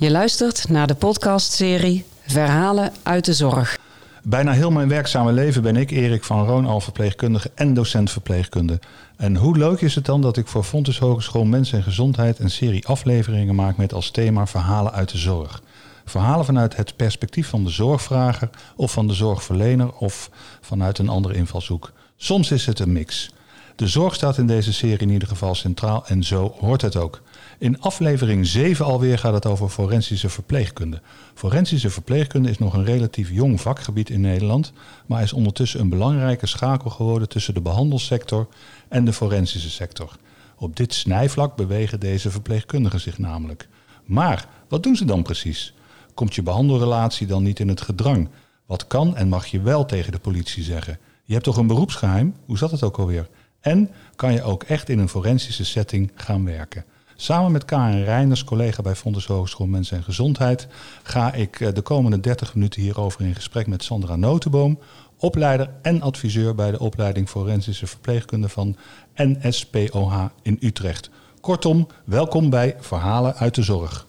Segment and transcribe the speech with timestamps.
[0.00, 3.78] Je luistert naar de podcastserie Verhalen uit de Zorg.
[4.22, 8.80] Bijna heel mijn werkzame leven ben ik Erik van Roon al verpleegkundige en docent verpleegkunde.
[9.16, 12.50] En hoe leuk is het dan dat ik voor Fontes Hogeschool Mens en Gezondheid een
[12.50, 15.62] serie afleveringen maak met als thema Verhalen uit de Zorg.
[16.04, 20.30] Verhalen vanuit het perspectief van de zorgvrager of van de zorgverlener of
[20.60, 21.92] vanuit een andere invalshoek.
[22.16, 23.30] Soms is het een mix.
[23.76, 27.22] De zorg staat in deze serie in ieder geval centraal en zo hoort het ook.
[27.58, 31.00] In aflevering 7 alweer gaat het over forensische verpleegkunde.
[31.34, 34.72] Forensische verpleegkunde is nog een relatief jong vakgebied in Nederland,
[35.06, 38.48] maar is ondertussen een belangrijke schakel geworden tussen de behandelsector
[38.88, 40.16] en de forensische sector.
[40.56, 43.68] Op dit snijvlak bewegen deze verpleegkundigen zich namelijk.
[44.04, 45.74] Maar wat doen ze dan precies?
[46.14, 48.28] Komt je behandelrelatie dan niet in het gedrang?
[48.66, 50.98] Wat kan en mag je wel tegen de politie zeggen?
[51.24, 52.34] Je hebt toch een beroepsgeheim?
[52.46, 53.28] Hoe zat het ook alweer?
[53.60, 56.84] En kan je ook echt in een forensische setting gaan werken?
[57.20, 60.66] Samen met Karen Reiners, collega bij Fonds Hogeschool Mens en Gezondheid,
[61.02, 64.78] ga ik eh, de komende 30 minuten hierover in gesprek met Sandra Notenboom,
[65.16, 68.76] opleider en adviseur bij de opleiding Forensische Verpleegkunde van
[69.14, 71.10] NSPOH in Utrecht.
[71.40, 74.07] Kortom, welkom bij Verhalen uit de Zorg.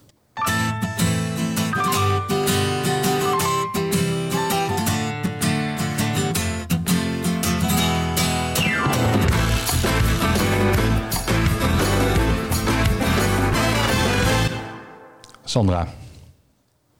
[15.50, 15.88] Sandra.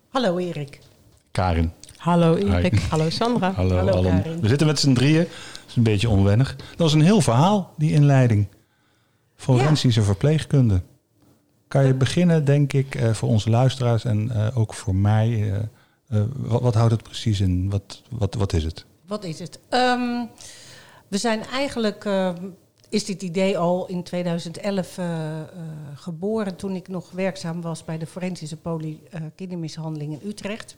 [0.08, 0.80] Hallo Erik.
[1.30, 1.72] Karin.
[1.96, 2.80] Hallo Erik.
[2.90, 3.52] Hallo Sandra.
[3.56, 4.40] Hallo, Hallo Karin.
[4.40, 5.24] We zitten met z'n drieën.
[5.24, 6.56] Dat is een beetje onwennig.
[6.76, 8.46] Dat is een heel verhaal, die inleiding.
[9.36, 10.82] Forensische verpleegkunde.
[11.68, 15.28] Kan je beginnen, denk ik, eh, voor onze luisteraars en uh, ook voor mij.
[16.08, 17.70] Uh, wat, wat, houdt het precies in?
[17.70, 18.84] Wat, wat, wat is het?
[19.06, 19.58] Wat is het?
[19.68, 20.28] Um,
[21.08, 22.04] we zijn eigenlijk
[22.90, 25.42] is dit idee al in 2011 uh, uh,
[25.94, 30.76] geboren toen ik nog werkzaam was bij de forensische poli uh, kindermishandeling in Utrecht.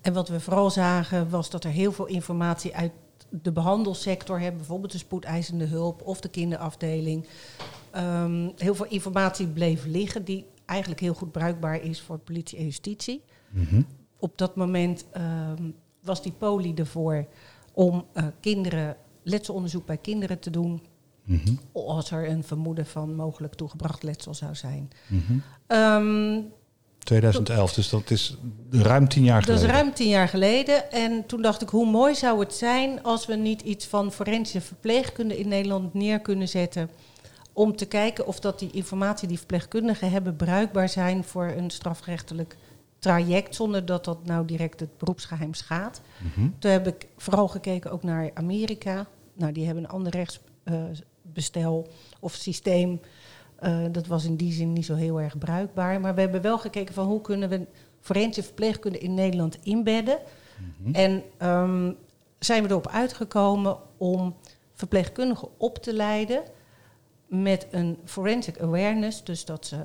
[0.00, 2.92] En wat we vooral zagen was dat er heel veel informatie uit
[3.30, 7.26] de behandelsector hebben, bijvoorbeeld de spoedeisende hulp of de kinderafdeling.
[7.96, 12.64] Um, heel veel informatie bleef liggen die eigenlijk heel goed bruikbaar is voor politie en
[12.64, 13.22] justitie.
[13.50, 13.86] Mm -hmm.
[14.18, 17.26] Op dat moment um, was die poli ervoor
[17.72, 18.06] om
[18.40, 20.82] kinderen letselonderzoek bij kinderen te doen.
[21.24, 21.60] Mm -hmm.
[21.72, 24.90] Als er een vermoeden van mogelijk toegebracht letsel zou zijn.
[25.06, 25.42] Mm -hmm.
[25.78, 26.52] um,
[27.06, 28.36] 2011, dus dat is
[28.70, 29.62] ruim tien jaar geleden.
[29.62, 30.90] Dat is ruim tien jaar geleden.
[30.90, 34.60] En toen dacht ik, hoe mooi zou het zijn als we niet iets van forensische
[34.60, 36.90] verpleegkunde in Nederland neer kunnen zetten.
[37.52, 42.56] Om te kijken of dat die informatie die verpleegkundigen hebben bruikbaar zijn voor een strafrechtelijk
[42.98, 46.00] traject, zonder dat dat nou direct het beroepsgeheim schaadt.
[46.18, 46.54] Mm -hmm.
[46.58, 49.06] Toen heb ik vooral gekeken ook naar Amerika.
[49.36, 51.88] Nou, die hebben een ander rechtsbestel
[52.20, 53.00] of systeem.
[53.62, 56.00] Uh, dat was in die zin niet zo heel erg bruikbaar.
[56.00, 57.66] Maar we hebben wel gekeken van hoe kunnen we
[58.00, 60.18] forensische verpleegkunde in Nederland inbedden.
[60.58, 60.94] Mm -hmm.
[60.94, 61.96] En um,
[62.38, 64.36] zijn we erop uitgekomen om
[64.72, 66.42] verpleegkundigen op te leiden
[67.26, 69.24] met een forensic awareness.
[69.24, 69.76] Dus dat ze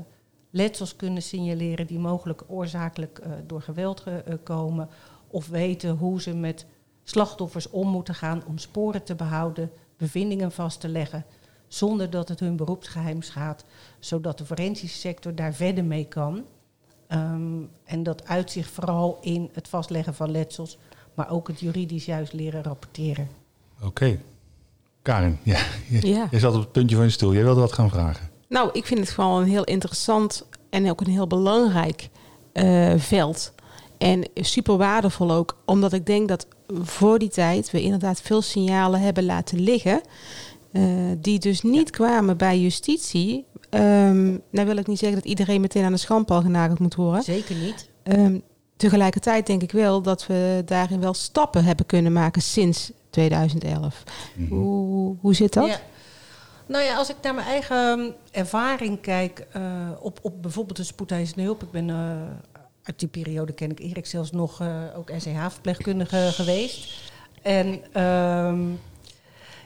[0.49, 4.13] letsels kunnen signaleren die mogelijk oorzakelijk uh, door geweld uh,
[4.43, 4.89] komen.
[5.27, 6.65] Of weten hoe ze met
[7.03, 11.25] slachtoffers om moeten gaan om sporen te behouden, bevindingen vast te leggen,
[11.67, 13.65] zonder dat het hun beroepsgeheim schaadt,
[13.99, 16.43] zodat de forensische sector daar verder mee kan.
[17.07, 20.77] Um, en dat uitzicht vooral in het vastleggen van letsels,
[21.13, 23.29] maar ook het juridisch juist leren rapporteren.
[23.75, 23.85] Oké.
[23.87, 24.19] Okay.
[25.01, 25.59] Karin, ja,
[25.89, 26.27] je, ja.
[26.31, 27.33] je zat op het puntje van je stoel.
[27.33, 28.29] Jij wilde wat gaan vragen.
[28.47, 32.09] Nou, ik vind het gewoon een heel interessant en ook een heel belangrijk
[32.53, 33.53] uh, veld.
[33.97, 36.47] En super waardevol ook, omdat ik denk dat
[36.81, 40.01] voor die tijd we inderdaad veel signalen hebben laten liggen.
[40.71, 40.83] Uh,
[41.17, 43.45] die dus niet kwamen bij justitie.
[43.69, 47.23] Um, nou wil ik niet zeggen dat iedereen meteen aan de schandpaal genageld moet worden.
[47.23, 47.89] Zeker niet.
[48.03, 48.41] Um,
[48.77, 54.03] tegelijkertijd denk ik wel dat we daarin wel stappen hebben kunnen maken sinds 2011.
[54.35, 54.57] Mm -hmm.
[54.57, 55.67] hoe, hoe zit dat?
[55.67, 55.79] Ja.
[56.65, 59.63] Nou ja, als ik naar mijn eigen ervaring kijk uh,
[59.99, 61.63] op, op bijvoorbeeld de spoedeisende hulp.
[61.63, 62.11] Ik ben uh,
[62.83, 67.11] uit die periode ken ik Erik zelfs nog uh, ook SCH-verpleegkundige geweest.
[67.41, 67.67] En
[68.03, 68.79] um,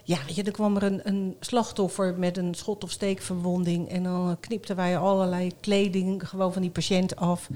[0.03, 3.89] ja, je, er kwam er een, een, slachtoffer met een schot- of steekverwonding.
[3.89, 7.49] En dan knipten wij allerlei kleding gewoon van die patiënt af.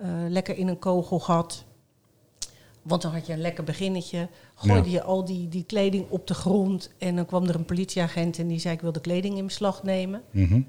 [0.00, 1.64] Uh, lekker in een kogelgat.
[2.82, 4.28] Want dan had je een lekker beginnetje.
[4.54, 4.96] Gooide ja.
[4.96, 6.90] je al die, die kleding op de grond.
[6.98, 9.82] En dan kwam er een politieagent en die zei: Ik wil de kleding in beslag
[9.82, 10.22] nemen.
[10.30, 10.66] Mm -hmm.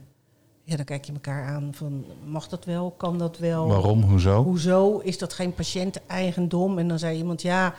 [0.65, 3.67] Ja, dan kijk je elkaar aan van, mag dat wel, kan dat wel?
[3.67, 4.43] Waarom, hoezo?
[4.43, 6.77] Hoezo, is dat geen patiënteigendom?
[6.79, 7.73] En dan zei iemand, ja,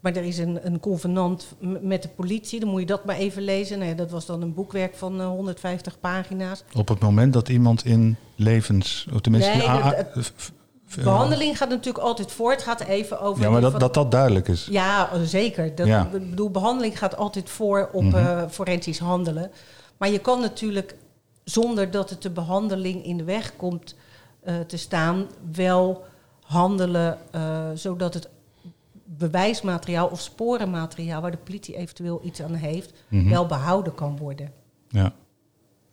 [0.00, 1.46] Maar er is een, een convenant
[1.80, 3.78] met de politie, dan moet je dat maar even lezen.
[3.78, 6.64] Nou dat was dan een boekwerk van eh, 150 pagina's.
[6.74, 9.08] Op het moment dat iemand in levens...
[9.14, 9.50] Of tenminste...
[9.50, 10.52] Nee, dat- f- f-
[10.94, 12.50] De behandeling gaat natuurlijk altijd voor.
[12.50, 13.42] Het gaat even over...
[13.42, 14.68] Ja, maar dat van- dat, dat duidelijk is.
[14.70, 15.74] Ja, eh, zeker.
[15.74, 16.02] Dat, Ja.
[16.04, 18.16] Ik bedoel, behandeling gaat altijd voor op Mhm.
[18.16, 19.50] eh, forensisch handelen.
[19.96, 20.94] Maar je kan natuurlijk,
[21.50, 23.94] zonder dat het de behandeling in de weg komt
[24.40, 26.04] eh, te staan, wel
[26.40, 28.28] handelen eh, zodat het
[29.04, 33.28] bewijsmateriaal of sporenmateriaal waar de politie eventueel iets aan heeft, Mhm.
[33.28, 34.52] wel behouden kan worden.
[34.88, 35.12] Ja.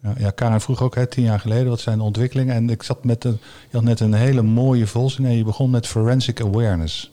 [0.02, 2.56] Ja, ja, Karen vroeg ook hè, tien jaar geleden, wat zijn de ontwikkelingen?
[2.56, 3.38] En ik zat met een,
[3.70, 7.12] je had net een hele mooie volzin en je begon met forensic awareness.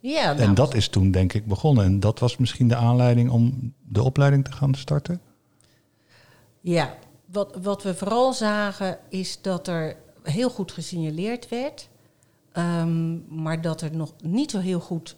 [0.00, 1.84] Ja, nou, En dat is toen denk ik begonnen.
[1.84, 5.20] En dat was misschien de aanleiding om de opleiding te gaan starten?
[6.60, 6.94] Ja,
[7.32, 11.88] wat, wat we vooral zagen is dat er heel goed gesignaleerd werd,
[12.52, 15.16] ehm, maar dat er nog niet zo heel goed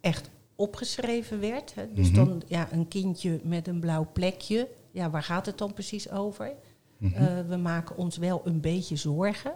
[0.00, 1.74] echt opgeschreven werd.
[1.74, 1.92] Hè.
[1.92, 2.14] Dus Mhm.
[2.16, 6.52] dan ja, een kindje met een blauw plekje, ja, waar gaat het dan precies over?
[6.98, 7.14] Mhm.
[7.14, 9.52] Eh, we maken ons wel een beetje zorgen.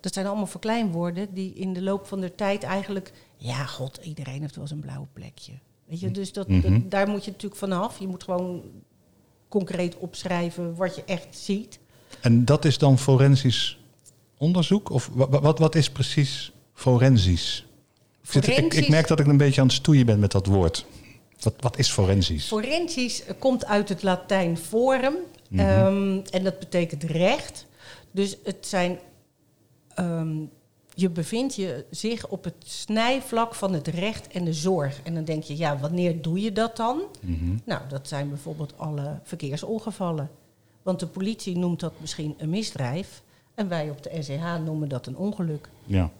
[0.00, 3.12] Dat zijn allemaal verkleinwoorden die in de loop van de tijd eigenlijk...
[3.36, 5.52] Ja, god, iedereen heeft wel eens een blauw plekje.
[5.84, 6.60] Weet je, dus dat, Mhm.
[6.72, 7.98] dat- daar moet je natuurlijk vanaf.
[7.98, 8.62] Je moet gewoon
[9.58, 11.78] concreet opschrijven wat je echt ziet.
[12.20, 13.78] En dat is dan forensisch
[14.38, 14.90] onderzoek?
[14.90, 17.66] Of wa- wa- wat, wat is precies forensisch?
[18.22, 20.30] Ik, zit- ik, ik Forensisch- merk dat ik een beetje aan het stoeien ben met
[20.32, 20.86] dat woord.
[21.40, 22.46] Wat, wat is forensisch?
[22.46, 25.14] Forensisch eh, komt uit het Latijn forum.
[25.48, 25.60] Mhm.
[25.60, 27.66] ehm, en dat betekent recht.
[28.10, 28.98] Dus het zijn.
[29.94, 30.36] ehm,
[30.94, 35.02] je bevindt je zich op het snijvlak van het recht en de zorg.
[35.02, 37.02] En dan denk je, ja, wanneer doe je dat dan?
[37.20, 37.56] Mhm.
[37.64, 40.30] Nou, dat zijn bijvoorbeeld alle verkeersongevallen.
[40.82, 43.22] Want de politie noemt dat misschien een misdrijf.
[43.54, 45.68] En wij op de SEH noemen dat een ongeluk.
[45.84, 46.10] Ja.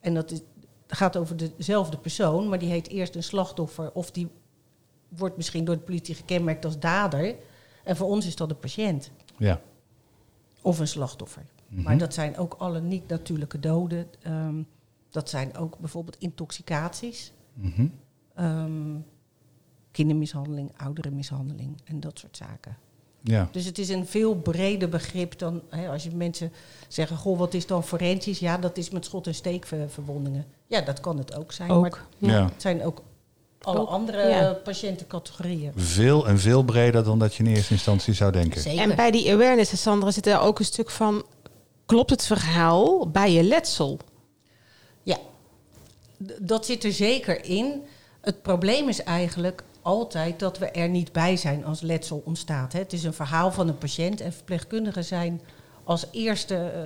[0.00, 0.40] En dat is,
[0.86, 3.92] gaat over dezelfde persoon, maar die heet eerst een slachtoffer.
[3.92, 4.28] Of die
[5.08, 7.34] wordt misschien door de politie gekenmerkt als dader.
[7.84, 9.60] En voor ons is dat een patiënt ja.
[10.60, 11.42] of een slachtoffer.
[11.72, 11.82] Mhm.
[11.82, 14.06] Maar dat zijn ook alle niet-natuurlijke doden.
[14.22, 14.54] Ehm,
[15.10, 17.32] dat zijn ook bijvoorbeeld intoxicaties.
[17.54, 17.86] Mhm.
[18.34, 18.96] ehm,
[19.90, 22.76] kindermishandeling, ouderenmishandeling en dat soort zaken.
[23.20, 23.48] ja.
[23.52, 26.52] Dus het is een veel breder begrip dan hè, als je mensen
[26.88, 28.38] zeggen: Goh, wat is dan forensisch?
[28.38, 30.44] Ja, dat is met schot- en steekverwondingen.
[30.66, 31.68] Ja, dat kan het ook zijn.
[31.68, 32.06] Maar Ook.
[32.18, 32.44] Ja.
[32.44, 33.02] het zijn ook
[33.60, 34.52] alle Ook, andere ja.
[34.52, 35.72] patiëntencategorieën.
[35.76, 38.60] Veel en veel breder dan dat je in eerste instantie zou denken.
[38.60, 38.90] Zeker.
[38.90, 41.24] En bij die awareness, Sandra, zit er ook een stuk van...
[41.92, 43.98] Klopt het verhaal bij je letsel?
[45.02, 45.18] Ja,
[46.38, 47.82] dat zit er zeker in.
[48.20, 52.72] Het probleem is eigenlijk altijd dat we er niet bij zijn als letsel ontstaat.
[52.72, 55.40] Het is een verhaal van een patiënt en verpleegkundigen zijn
[55.84, 56.80] als eerste eh,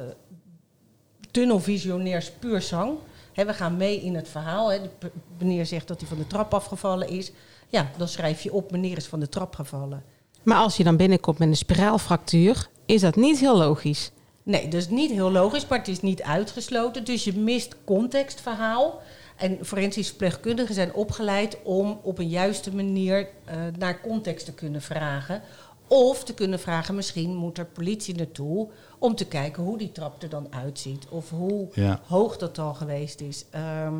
[1.30, 2.98] tunnelvisionairs puur zang.
[3.34, 4.68] We gaan mee in het verhaal.
[4.68, 7.32] De meneer zegt dat hij van de trap afgevallen is.
[7.68, 10.04] Ja, dan schrijf je op, meneer is van de trap gevallen.
[10.42, 12.68] Maar als je dan binnenkomt met een spiraalfractuur...
[12.86, 14.10] is dat niet heel logisch.
[14.46, 17.04] Nee, dat is niet heel logisch, maar het is niet uitgesloten.
[17.04, 19.00] Dus je mist contextverhaal.
[19.36, 24.82] En forensische verpleegkundigen zijn opgeleid om op een juiste manier eh, naar context te kunnen
[24.82, 25.42] vragen.
[25.86, 30.22] Of te kunnen vragen, misschien moet er politie naartoe om te kijken hoe die trap
[30.22, 31.06] er dan uitziet.
[31.08, 32.00] Of hoe Ja.
[32.06, 33.44] hoog dat al geweest is.
[33.50, 33.94] Ehm,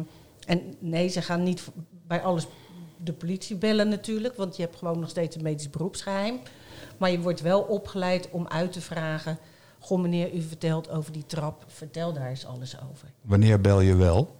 [0.46, 1.62] en nee, ze gaan niet
[2.06, 2.46] bij alles
[2.96, 6.38] de politie bellen natuurlijk, want je hebt gewoon nog steeds een medisch beroepsgeheim.
[6.98, 9.38] Maar je wordt wel opgeleid om uit te vragen.
[9.86, 11.64] Goh, meneer, u vertelt over die trap.
[11.66, 13.08] Vertel daar eens alles over.
[13.22, 14.36] Wanneer bel je wel?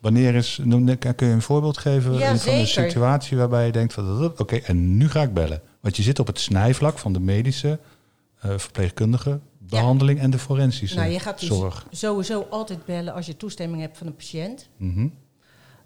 [0.00, 3.92] Wanneer is, noem- kun je een voorbeeld geven Ja, van een situatie waarbij je denkt
[3.92, 5.62] van oké, en nu ga ik bellen.
[5.80, 7.78] Want je zit op het snijvlak van de medische,
[8.38, 11.86] eh, verpleegkundige behandeling en de forensische nou, je gaat dus zorg.
[11.90, 14.68] sowieso altijd bellen als je toestemming hebt van een patiënt.
[14.76, 15.08] Mhm.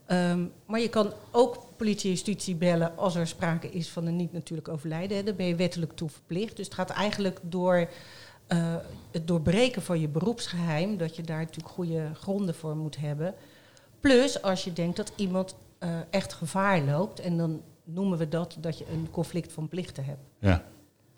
[0.07, 4.17] Ehm, maar je kan ook politie en justitie bellen als er sprake is van een
[4.17, 5.17] niet-natuurlijk overlijden.
[5.17, 5.23] Hè.
[5.23, 6.57] Daar ben je wettelijk toe verplicht.
[6.57, 7.89] Dus het gaat eigenlijk door
[8.53, 8.75] eh,
[9.11, 13.35] het doorbreken van je beroepsgeheim, dat je daar natuurlijk goede gronden voor moet hebben.
[14.01, 18.57] Plus als je denkt dat iemand eh, echt gevaar loopt, en dan noemen we dat
[18.61, 20.21] dat je een conflict van plichten hebt.
[20.39, 20.65] Ja.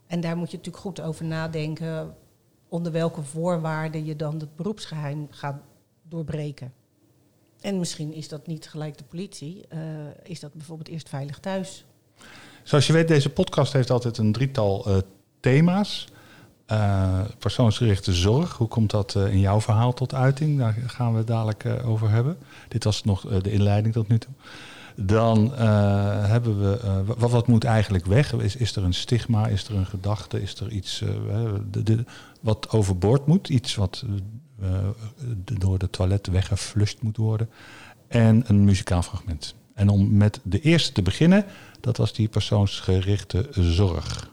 [0.07, 2.15] En daar moet je natuurlijk goed over nadenken
[2.69, 5.61] onder welke voorwaarden je dan het beroepsgeheim gaat
[6.03, 6.73] doorbreken.
[7.61, 9.81] En misschien is dat niet gelijk de politie, eh,
[10.23, 11.85] is dat bijvoorbeeld eerst veilig thuis.
[12.63, 15.03] Zoals je weet, deze podcast heeft altijd een drietal
[15.41, 16.13] thema's.
[16.75, 20.59] Eh, persoonsgerichte zorg, hoe komt dat eh, in jouw verhaal tot uiting?
[20.59, 22.37] Daar gaan we het dadelijk eh, over hebben.
[22.69, 24.33] Dit was nog de inleiding tot nu toe.
[24.97, 25.53] Dan
[26.27, 28.33] hebben we, wat, moet eigenlijk weg?
[28.33, 31.03] Is, is er een stigma, is er een gedachte, is er iets
[31.71, 32.05] de,
[32.41, 33.49] wat overboord moet?
[33.49, 34.05] Iets wat
[35.45, 37.51] door de toilet weggeflusht moet worden?
[38.09, 39.55] En een muzikaal fragment.
[39.75, 41.45] En om met de eerste te beginnen,
[41.81, 44.31] dat was die persoonsgerichte zorg.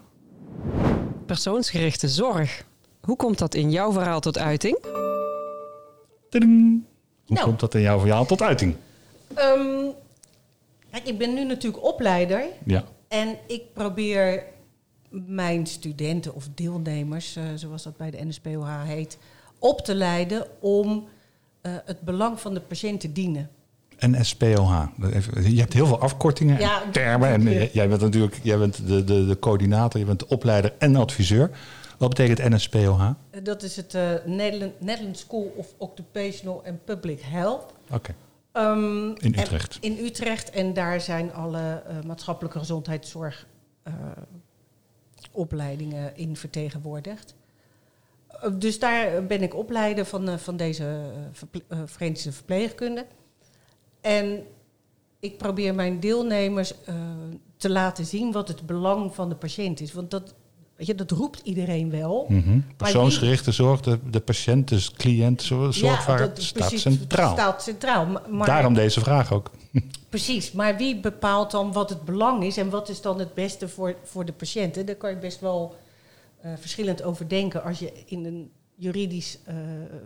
[1.32, 2.66] Persoonsgerichte zorg.
[3.02, 4.78] Hoe komt dat in jouw verhaal tot uiting?
[6.30, 6.84] Tading!
[7.26, 7.46] Hoe Nou.
[7.46, 8.76] komt dat in jouw verhaal tot uiting?
[9.34, 9.86] Ehm,
[10.92, 12.44] kijk, ik ben nu natuurlijk opleider.
[12.66, 12.84] Ja.
[13.08, 14.44] En ik probeer
[15.10, 19.18] mijn studenten of deelnemers, eh, zoals dat bij de NSPOH heet,
[19.60, 21.08] op te leiden om
[21.62, 23.50] eh, het belang van de patiënt te dienen.
[24.02, 24.84] En SPOH.
[24.98, 27.30] Dat even- Je hebt heel veel afkortingen en Ja, termen.
[27.30, 30.74] En eh, jij bent natuurlijk jij bent de, de, de coördinator, je bent de opleider
[30.78, 31.50] en adviseur.
[31.98, 33.10] Wat betekent NSPOH?
[33.44, 37.74] Dat is het eh Nederland, School of Occupational and Public Health.
[37.92, 38.16] Oké.
[38.52, 39.78] Ehm, In en- Utrecht.
[39.82, 40.50] in Utrecht.
[40.50, 43.48] En daar zijn alle eh, maatschappelijke gezondheidszorg
[43.84, 43.94] eh,
[45.32, 47.36] opleidingen in vertegenwoordigd.
[48.54, 53.06] Dus daar ben ik opleider van, van deze verple- Verenigde verpleegkunde.
[54.02, 54.44] En
[55.20, 56.96] ik probeer mijn deelnemers eh,
[57.58, 59.94] te laten zien wat het belang van de patiënt is.
[59.94, 60.34] Want dat,
[60.76, 62.26] weet je, dat roept iedereen wel.
[62.30, 62.60] Mhm.
[62.78, 67.34] Persoonsgerichte zorg, de, de patiënt, dus cliënt, zo- zorg waar dat staat precies, centraal.
[67.34, 68.06] staat centraal.
[68.30, 69.52] Maar, Daarom deze vraag ook.
[70.10, 73.68] Precies, maar wie bepaalt dan wat het belang is en wat is dan het beste
[73.68, 74.86] voor, voor de patiënten?
[74.86, 75.76] Daar kan je best wel
[76.42, 79.56] eh, verschillend over denken als je in een juridisch eh,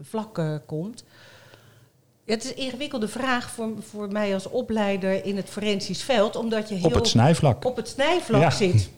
[0.01, 1.03] vlak komt.
[2.25, 6.69] Het is een ingewikkelde vraag voor, voor mij als opleider in het forensisch veld, omdat
[6.69, 7.65] je heel Op het snijvlak.
[7.65, 8.49] op het snijvlak Ja.
[8.49, 8.89] zit.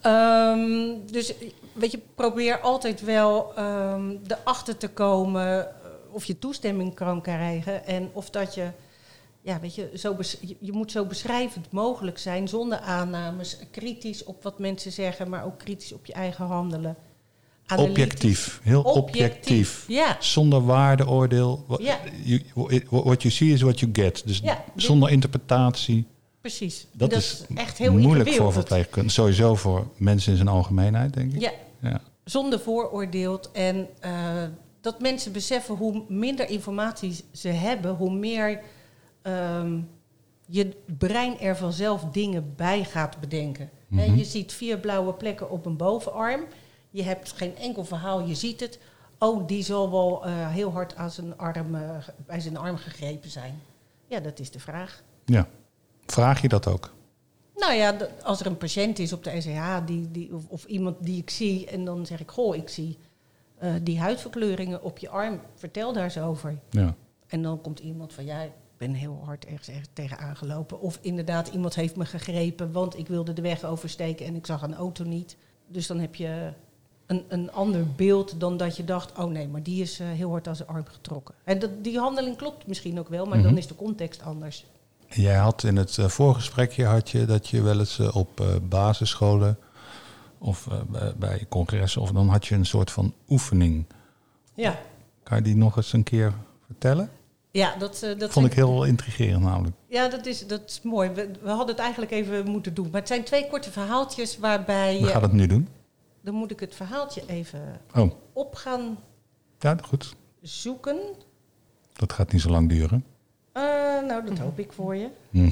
[0.00, 1.34] Ehm, dus
[1.72, 5.72] weet je, probeer altijd wel ehm erachter te komen eh,
[6.10, 8.68] of je toestemming kan krijgen en of dat je,
[9.40, 10.16] ja, weet je, zo
[10.60, 15.58] je moet zo beschrijvend mogelijk zijn zonder aannames, kritisch op wat mensen zeggen, maar ook
[15.58, 16.96] kritisch op je eigen handelen.
[17.76, 18.60] Objectief.
[18.62, 19.84] Heel objectief.
[19.88, 21.64] Ja, Zonder waardeoordeel.
[21.80, 21.98] Ja.
[22.22, 22.42] you,
[22.88, 24.22] what you see is what you get.
[24.26, 26.06] Dus Ja, zonder interpretatie.
[26.40, 26.86] precies.
[26.92, 29.10] Dat, Dat, is, echt heel moeilijk voor verpleegkundigen.
[29.10, 31.40] Sowieso voor mensen in zijn algemeenheid, denk ik.
[31.40, 32.00] Ja, Ja.
[32.24, 33.50] zonder vooroordeeld.
[33.52, 34.12] En eh,
[34.80, 38.60] dat mensen beseffen hoe minder informatie ze hebben, hoe meer
[39.22, 39.78] ehm,
[40.46, 43.70] je brein er vanzelf dingen bij gaat bedenken.
[43.88, 44.14] Mhm.
[44.16, 46.40] je ziet vier blauwe plekken op een bovenarm.
[46.94, 48.78] Je hebt geen enkel verhaal, je ziet het.
[49.18, 51.96] Oh, die zal wel eh, heel hard aan zijn arm, eh,
[52.26, 53.60] bij zijn arm gegrepen zijn.
[54.06, 55.02] Ja, dat is de vraag.
[55.24, 55.48] ja.
[56.06, 56.94] Vraag je dat ook?
[57.54, 60.96] Nou ja, als er een patiënt is op de SCH die, die, of, of iemand
[61.00, 62.98] die ik zie en dan zeg ik, goh, ik zie
[63.58, 66.58] eh, die huidverkleuringen op je arm, vertel daar eens over.
[66.70, 66.94] Ja.
[67.26, 70.80] En dan komt iemand van, ja, ik ben heel hard ergens, ergens tegen aangelopen.
[70.80, 74.62] Of inderdaad, iemand heeft me gegrepen, want ik wilde de weg oversteken en ik zag
[74.62, 75.36] een auto niet.
[75.66, 76.52] Dus dan heb je
[77.06, 80.30] een, een ander beeld dan dat je dacht, oh nee, maar die is eh, heel
[80.30, 81.34] hard aan zijn arm getrokken.
[81.44, 83.46] En dat, die handeling klopt misschien ook wel, maar Mhm.
[83.46, 84.64] dan is de context anders.
[85.08, 88.46] Jij had in het eh, voorgesprekje had je dat je wel eens eh, op eh,
[88.68, 89.58] basisscholen
[90.38, 90.68] of
[91.16, 93.84] bij- congressen of dan had je een soort van oefening.
[94.54, 94.78] Ja,
[95.22, 96.32] Kan je die nog eens een keer
[96.66, 97.10] vertellen?
[97.50, 99.76] ja dat, eh, dat vond ik heel intrigerend namelijk.
[99.88, 101.10] Ja, dat is, dat is mooi.
[101.10, 102.88] We, we hadden het eigenlijk even moeten doen.
[102.90, 105.68] Maar het zijn twee korte verhaaltjes waarbij We gaan het nu doen.
[106.24, 108.98] Dan moet ik het verhaaltje even Oh, op gaan
[109.58, 110.16] ja, goed.
[110.40, 110.98] zoeken.
[111.92, 113.04] Dat gaat niet zo lang duren.
[113.52, 113.62] Eh,
[114.06, 115.08] nou, dat hoop ik voor je.
[115.30, 115.50] Hm.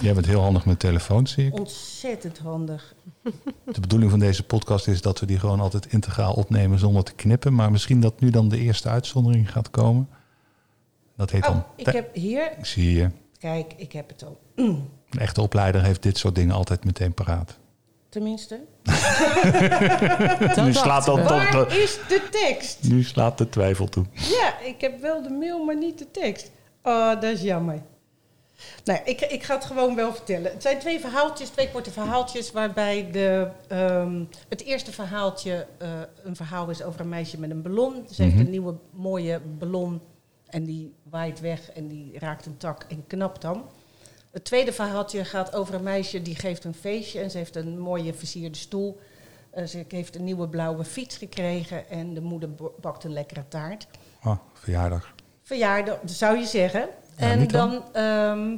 [0.00, 1.58] Jij bent heel handig met telefoons, zie ik.
[1.58, 2.94] Ontzettend handig.
[3.64, 7.14] De bedoeling van deze podcast is dat we die gewoon altijd integraal opnemen zonder te
[7.14, 7.54] knippen.
[7.54, 10.08] Maar misschien dat nu dan de eerste uitzondering gaat komen.
[11.16, 11.64] Dat heet Oh, dan...
[11.76, 12.52] ik heb hier...
[12.62, 14.40] Zie je, Kijk, ik heb het al.
[14.54, 14.88] een
[15.18, 17.58] echte opleider heeft dit soort dingen altijd meteen paraat.
[18.14, 18.60] Tenminste.
[20.64, 22.78] nu slaat dan toch Waar de, is de tekst?
[22.82, 24.04] nu slaat de twijfel toe.
[24.12, 26.50] Ja, ik heb wel de mail, maar niet de tekst.
[26.82, 27.82] Oh, dat is jammer.
[28.84, 30.52] Nou, ik, ik ga het gewoon wel vertellen.
[30.52, 35.88] Het zijn twee verhaaltjes, twee korte verhaaltjes, waarbij de, ehm, het eerste verhaaltje eh,
[36.24, 38.06] een verhaal is over een meisje met een ballon.
[38.10, 38.44] Ze heeft Mhm.
[38.44, 40.00] een nieuwe mooie ballon
[40.46, 43.64] en die waait weg en die raakt een tak en knapt dan.
[44.34, 47.78] Het tweede verhaaltje gaat over een meisje die geeft een feestje en ze heeft een
[47.78, 49.00] mooie versierde stoel.
[49.50, 52.50] Eh, ze heeft een nieuwe blauwe fiets gekregen en de moeder
[52.80, 53.86] bakt een lekkere taart
[54.20, 55.14] Ah, verjaardag.
[55.42, 56.80] verjaardag, zou je zeggen.
[56.80, 58.56] Ja, en dan, ehm,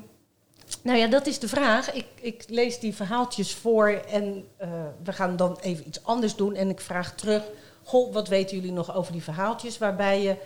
[0.82, 1.92] nou ja, dat is de vraag.
[1.92, 4.68] Ik, ik lees die verhaaltjes voor en eh,
[5.04, 6.54] we gaan dan even iets anders doen.
[6.54, 7.42] En ik vraag terug,
[7.82, 9.78] goh, wat weten jullie nog over die verhaaltjes?
[9.78, 10.36] Waarbij je,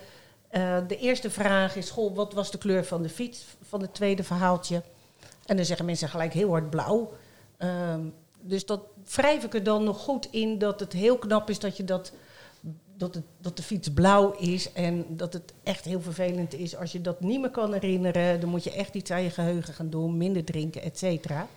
[0.49, 3.93] eh, de eerste vraag is, goh, wat was de kleur van de fiets van het
[3.93, 4.81] tweede verhaaltje?
[5.51, 7.13] En dan zeggen mensen gelijk heel hard blauw.
[7.57, 7.99] Ehm,
[8.41, 8.81] dus dat
[9.15, 12.11] wrijf ik er dan nog goed in dat het heel knap is dat je dat
[12.97, 16.75] dat, het, dat de fiets blauw is en dat het echt heel vervelend is.
[16.75, 19.73] Als je dat niet meer kan herinneren, dan moet je echt iets aan je geheugen
[19.73, 21.47] gaan doen, minder drinken, et cetera.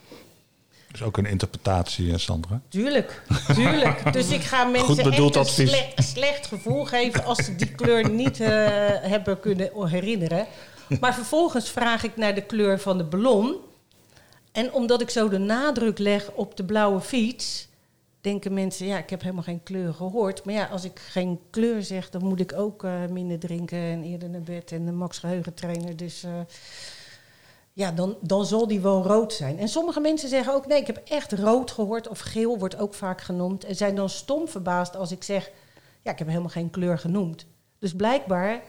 [0.91, 2.61] Dus ook een interpretatie, eh, Sandra.
[2.69, 3.23] Tuurlijk,
[3.55, 4.13] tuurlijk.
[4.13, 5.69] Dus ik ga mensen echt een advies.
[5.69, 8.49] slecht, slecht gevoel geven als ze die kleur niet eh,
[9.01, 10.47] hebben kunnen herinneren.
[11.01, 13.57] Maar vervolgens vraag ik naar de kleur van de ballon.
[14.55, 17.69] En omdat ik zo de nadruk leg op de blauwe fiets,
[18.21, 20.45] denken mensen, ja, ik heb helemaal geen kleur gehoord.
[20.45, 24.03] Maar ja, als ik geen kleur zeg, dan moet ik ook eh, minder drinken en
[24.03, 25.97] eerder naar bed en de max geheugentrainer.
[25.97, 26.41] Dus eh,
[27.73, 29.59] ja, dan, dan zal die wel rood zijn.
[29.59, 32.95] En sommige mensen zeggen ook, nee, ik heb echt rood gehoord of geel wordt ook
[32.95, 33.65] vaak genoemd.
[33.65, 35.51] En zijn dan stom verbaasd als ik zeg,
[36.03, 37.47] ja, ik heb helemaal geen kleur genoemd.
[37.79, 38.63] Dus blijkbaar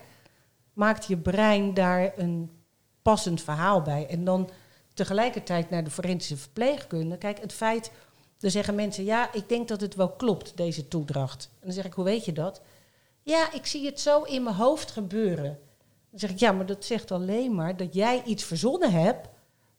[0.73, 2.51] maakt je brein daar een
[3.01, 4.07] passend verhaal bij.
[4.09, 4.49] En dan
[4.95, 7.17] tegelijkertijd naar de forensische verpleegkunde.
[7.17, 7.91] Kijk, het feit,
[8.39, 11.49] dan zeggen mensen, ja, ik denk dat het wel klopt, deze toedracht.
[11.53, 12.61] En dan zeg ik, hoe weet je dat?
[13.21, 15.59] Ja, ik zie het zo in mijn hoofd gebeuren.
[16.09, 19.27] Dan zeg ik, ja, maar dat zegt alleen maar dat jij iets verzonnen hebt,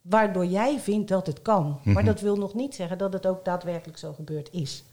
[0.03, 1.81] waardoor jij vindt dat het kan.
[1.85, 2.05] Maar Mhm.
[2.05, 4.85] dat wil nog niet zeggen dat het ook daadwerkelijk zo gebeurd is.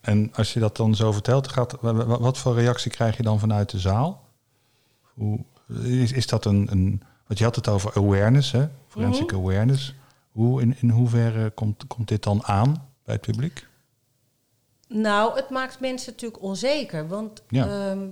[0.00, 3.22] En als je dat dan zo vertelt, gaat, wa- wa- wat voor reactie krijg je
[3.22, 4.22] dan vanuit de zaal?
[5.14, 5.38] Hoe,
[5.82, 7.02] is, is dat een, een...
[7.26, 8.68] Want je had het over awareness, hè?
[8.88, 9.94] Forensic awareness.
[10.32, 13.66] Hoe, in, in hoeverre komt, komt dit dan aan bij het publiek?
[14.88, 17.08] Nou, het maakt mensen natuurlijk onzeker.
[17.08, 17.66] Want Ja.
[17.90, 18.06] ehm,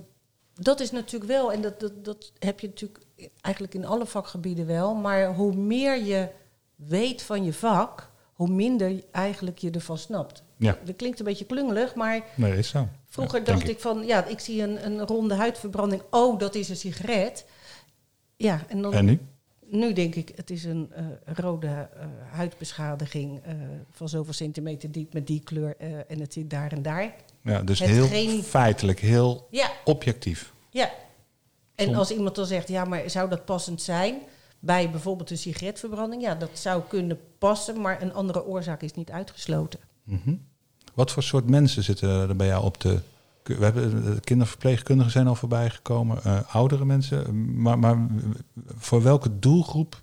[0.53, 2.99] dat is natuurlijk wel, en dat, dat, dat heb je natuurlijk
[3.41, 4.95] eigenlijk in alle vakgebieden wel.
[4.95, 6.29] Maar hoe meer je
[6.75, 10.43] weet van je vak, hoe minder eigenlijk je ervan snapt.
[10.57, 12.87] Ja, Dat klinkt een beetje klungelig, maar nee, is zo.
[13.07, 13.79] vroeger Ja, dacht denk ik.
[13.79, 16.01] van, ja, ik zie een, een ronde huidverbranding.
[16.09, 17.45] Oh, dat is een sigaret.
[18.41, 19.19] Ja, en dan En nu?
[19.65, 23.53] nu denk ik, het is een eh, rode eh, huidbeschadiging eh,
[23.91, 25.75] van zoveel centimeter diep met die kleur
[26.07, 27.13] en het zit daar en daar.
[27.43, 30.53] Ja, dus heel feitelijk, heel Ja, objectief.
[30.69, 30.89] ja.
[31.75, 34.15] En Som- als iemand dan zegt, ja, maar zou dat passend zijn
[34.59, 36.21] bij bijvoorbeeld een sigaretverbranding?
[36.21, 39.79] Ja, dat zou kunnen passen, maar een andere oorzaak is niet uitgesloten.
[40.03, 40.33] Mhm.
[40.93, 42.99] Wat voor soort mensen zitten er bij jou op de...
[43.43, 47.61] We hebben de kinderverpleegkundigen zijn al voorbij gekomen, eh, oudere mensen.
[47.61, 48.07] Maar, maar
[48.77, 50.01] voor welke doelgroep,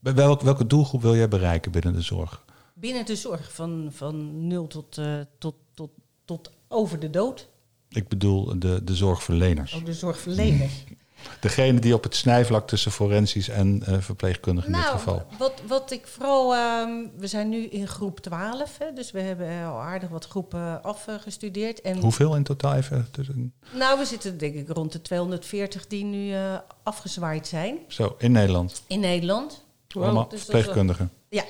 [0.00, 2.44] welk, welke doelgroep wil jij bereiken binnen de zorg?
[2.74, 5.90] Binnen de zorg van, van nul tot, eh, tot, tot,
[6.24, 7.48] tot over de dood.
[7.88, 9.74] Ik bedoel de, de zorgverleners.
[9.74, 10.84] Ook de zorgverleners.
[11.40, 15.22] Degene die op het snijvlak tussen forensisch en eh verpleegkundig in dit Nou, geval.
[15.38, 16.54] wat, wat ik vooral...
[16.54, 20.82] ehm, we zijn nu in groep 12, hè, dus we hebben al aardig wat groepen
[20.82, 21.80] afgestudeerd.
[21.80, 23.08] En Hoeveel in totaal even?
[23.10, 28.14] tussen- Nou, we zitten denk ik rond de 240 die nu eh, afgezwaaid zijn Zo,
[28.18, 28.82] in Nederland.
[28.86, 29.64] in Nederland.
[29.94, 31.10] Allemaal Dus verpleegkundigen.
[31.28, 31.44] Ja,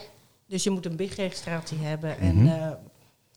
[0.47, 2.47] dus je moet een BIG-registratie hebben en Mhm.
[2.47, 2.71] eh,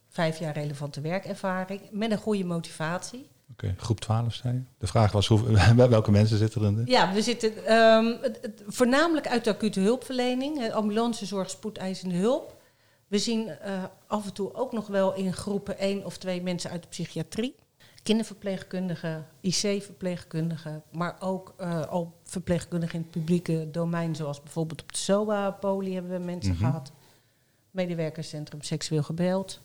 [0.10, 3.28] vijf jaar relevante werkervaring met een goede motivatie.
[3.52, 4.62] Oké, groep 12 zei je.
[4.78, 5.42] De vraag was hoe,
[5.76, 6.82] welke mensen zitten er in?
[6.86, 12.60] Ja, we zitten ehm, het, het- voornamelijk uit de acute hulpverlening, eh, ambulancezorg, spoedeisende hulp.
[13.08, 16.70] We zien eh, af en toe ook nog wel in groepen één of twee mensen
[16.72, 17.56] uit de psychiatrie.
[18.04, 24.98] Kinderverpleegkundigen, IC-verpleegkundigen, maar ook eh, al verpleegkundigen in het publieke domein, zoals bijvoorbeeld op de
[24.98, 26.64] SOA-poli hebben we mensen Mhm.
[26.66, 26.92] gehad.
[27.72, 29.62] Medewerkerscentrum seksueel geweld.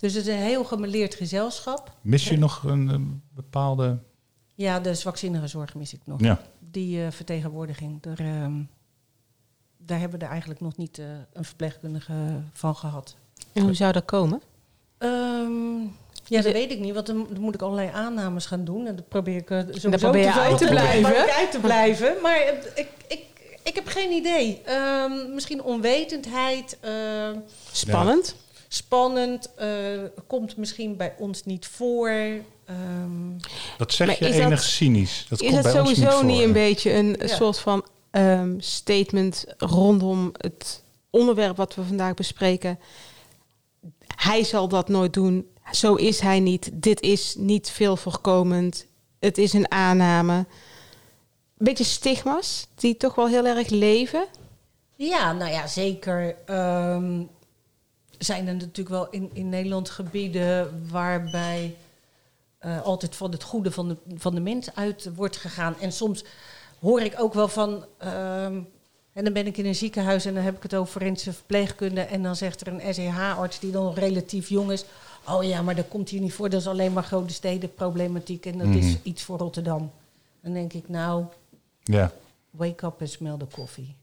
[0.00, 1.92] Dus het is een heel gemeleerd gezelschap.
[2.00, 3.98] Mis je nog een, een bepaalde...
[4.54, 6.20] Ja, de zwakzinnige zorg mis ik nog.
[6.20, 8.62] Ja, die eh, vertegenwoordiging, daar, ehm,
[9.76, 13.16] daar hebben we er eigenlijk nog niet eh, een verpleegkundige van gehad.
[13.52, 14.42] En hoe zou dat komen?
[14.98, 15.80] Ehm,
[16.24, 18.86] ja, dat weet ik niet, want dan, moet ik allerlei aannames gaan doen.
[18.86, 21.02] En dat probeer ik uh, sowieso probeer je uit te zo blijven.
[21.02, 22.16] probeer ik uit te blijven.
[22.22, 22.40] Maar
[22.74, 23.24] ik, ik,
[23.62, 24.62] ik heb geen idee.
[24.64, 26.78] Ehm, misschien onwetendheid,
[27.72, 28.36] Spannend.
[28.68, 29.68] Spannend, eh,
[30.26, 32.08] komt misschien bij ons niet voor.
[32.64, 33.38] Ehm,
[33.78, 35.26] dat zeg Maar je dat- enig cynisch.
[35.28, 36.46] Dat is komt het bij ons sowieso niet, niet, voor.
[36.46, 37.26] een beetje een Ja.
[37.26, 42.78] soort van ehm, statement rondom het onderwerp wat we vandaag bespreken?
[44.16, 45.46] Hij zal dat nooit doen.
[45.72, 46.70] Zo is hij niet.
[46.72, 48.86] Dit is niet veel voorkomend.
[49.20, 50.46] Het is een aanname.
[51.56, 54.24] Beetje stigma's die toch wel heel erg leven.
[54.96, 56.36] Ja, nou ja, zeker.
[56.46, 57.22] Ehm,
[58.18, 61.76] zijn er natuurlijk wel in, in Nederland gebieden waarbij
[62.58, 65.74] eh, altijd van het goede van de, van de mens uit wordt gegaan.
[65.80, 66.24] En soms
[66.80, 67.84] hoor ik ook wel van.
[67.98, 68.60] ehm,
[69.12, 72.00] en dan ben ik in een ziekenhuis en dan heb ik het over forensische verpleegkunde.
[72.00, 74.84] En dan zegt er een SEH-arts die dan nog relatief jong is.
[75.28, 76.48] Oh ja, maar dat komt hier niet voor.
[76.50, 78.46] Dat is alleen maar grote steden problematiek.
[78.46, 78.96] En dat is Mhm.
[79.02, 79.90] iets voor Rotterdam.
[80.42, 81.24] Dan denk ik, nou,
[81.82, 82.12] Ja,
[82.50, 83.94] wake up en smell de koffie.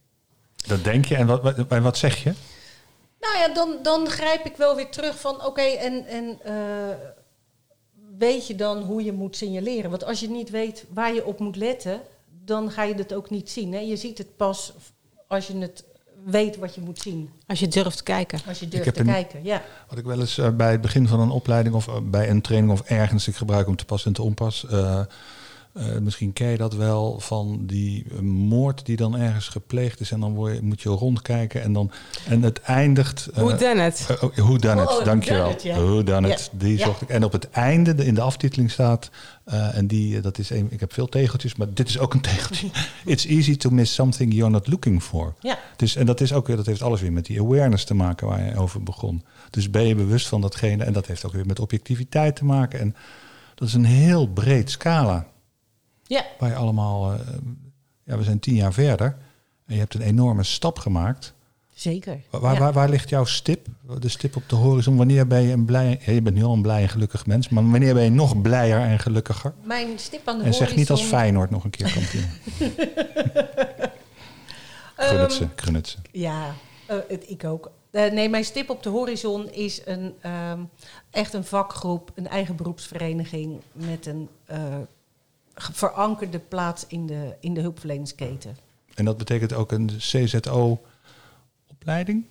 [0.68, 1.16] dat denk je.
[1.16, 2.34] En wat, wat, en wat zeg je?
[3.34, 6.96] Nou ja, dan, dan grijp ik wel weer terug van oké, en, en eh,
[8.18, 9.90] weet je dan hoe je moet signaleren.
[9.90, 12.02] Want als je niet weet waar je op moet letten,
[12.46, 13.74] dan ga je het ook niet zien.
[13.74, 13.80] Hè?
[13.80, 14.74] Je ziet het pas
[15.28, 15.84] als je het
[16.26, 17.30] weet wat je moet zien.
[17.48, 18.40] Als je durft te kijken.
[18.48, 19.62] Als je Ik durft heb te een- kijken, ja.
[19.90, 22.42] Wat ik wel eens eh, bij het begin van een opleiding of eh, bij een
[22.42, 24.66] training of ergens, ik gebruik hem te pas en te onpas.
[25.76, 30.12] Eh, misschien ken je dat wel van die eh, moord die dan ergens gepleegd is
[30.12, 31.92] en dan word je, moet je rondkijken en dan
[32.28, 33.28] en het eindigt.
[33.28, 34.08] eh, Hoe dan het?
[34.38, 35.56] Hoe dan het, dankjewel.
[35.88, 36.86] Hoe dan het, die Ja.
[36.86, 37.10] zocht ik.
[37.10, 39.10] En op het einde, de- in de aftiteling staat,
[39.44, 42.22] eh, en die, dat is een, ik heb veel tegeltjes, maar dit is ook een
[42.22, 42.68] tegeltje.
[43.06, 45.34] It's easy to miss something you're not looking for.
[45.40, 47.94] Ja, Dus, en dat, is ook weer, dat heeft alles weer met die awareness te
[47.94, 49.24] maken waar je over begon.
[49.50, 52.80] Dus ben je bewust van datgene en dat heeft ook weer met objectiviteit te maken.
[52.80, 52.96] En
[53.56, 55.26] dat is een heel breed scala
[56.08, 56.26] ja.
[56.40, 57.20] waar je allemaal, eh,
[58.04, 59.18] ja, we zijn tien jaar verder
[59.66, 61.34] en je hebt een enorme stap gemaakt.
[61.74, 62.22] zeker.
[62.30, 62.60] Waar, waar, Ja.
[62.60, 63.68] waar, waar ligt jouw stip?
[64.00, 64.96] De stip op de horizon.
[64.98, 67.50] Wanneer ben je een blij, ja, je bent nu al een blij en gelukkig mens,
[67.50, 69.54] maar wanneer ben je nog blijer en gelukkiger?
[69.64, 72.26] Mijn stip aan de En zeg niet als horizon- Feyenoord nog een keer kantine.
[74.96, 76.02] Ehm, Krunitsen, krunitsen.
[76.12, 76.54] Ja,
[76.88, 77.72] eh, het, ik ook.
[77.92, 80.60] Eh, nee, mijn stip op de horizon is een, ehm,
[81.12, 84.30] echt een vakgroep, een eigen beroepsvereniging met een
[85.56, 88.58] verankerde plaats in de, in de hulpverleningsketen.
[88.94, 92.26] En dat betekent ook een CZO-opleiding,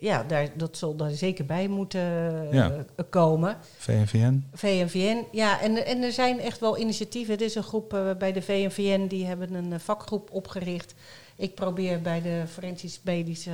[0.00, 2.84] ja, daar, dat zal daar zeker bij moeten eh, Ja.
[3.10, 3.56] komen.
[3.78, 4.44] VNVN.
[4.52, 7.34] VNVN, ja, en, en er zijn echt wel initiatieven.
[7.34, 10.94] Er is een groep eh, bij de VNVN, die hebben een eh, vakgroep opgericht.
[11.36, 13.52] Ik probeer bij de Forensisch Medische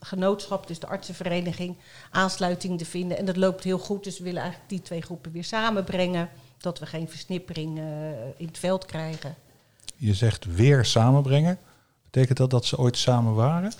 [0.00, 1.76] Genootschap, dus de artsenvereniging,
[2.10, 3.18] aansluiting te vinden.
[3.18, 6.28] En dat loopt heel goed, dus we willen eigenlijk die twee groepen weer samenbrengen.
[6.64, 7.84] Dat we geen versnippering eh,
[8.36, 9.34] in het veld krijgen.
[9.96, 11.58] Je zegt weer samenbrengen.
[12.04, 13.72] Betekent dat dat ze ooit samen waren?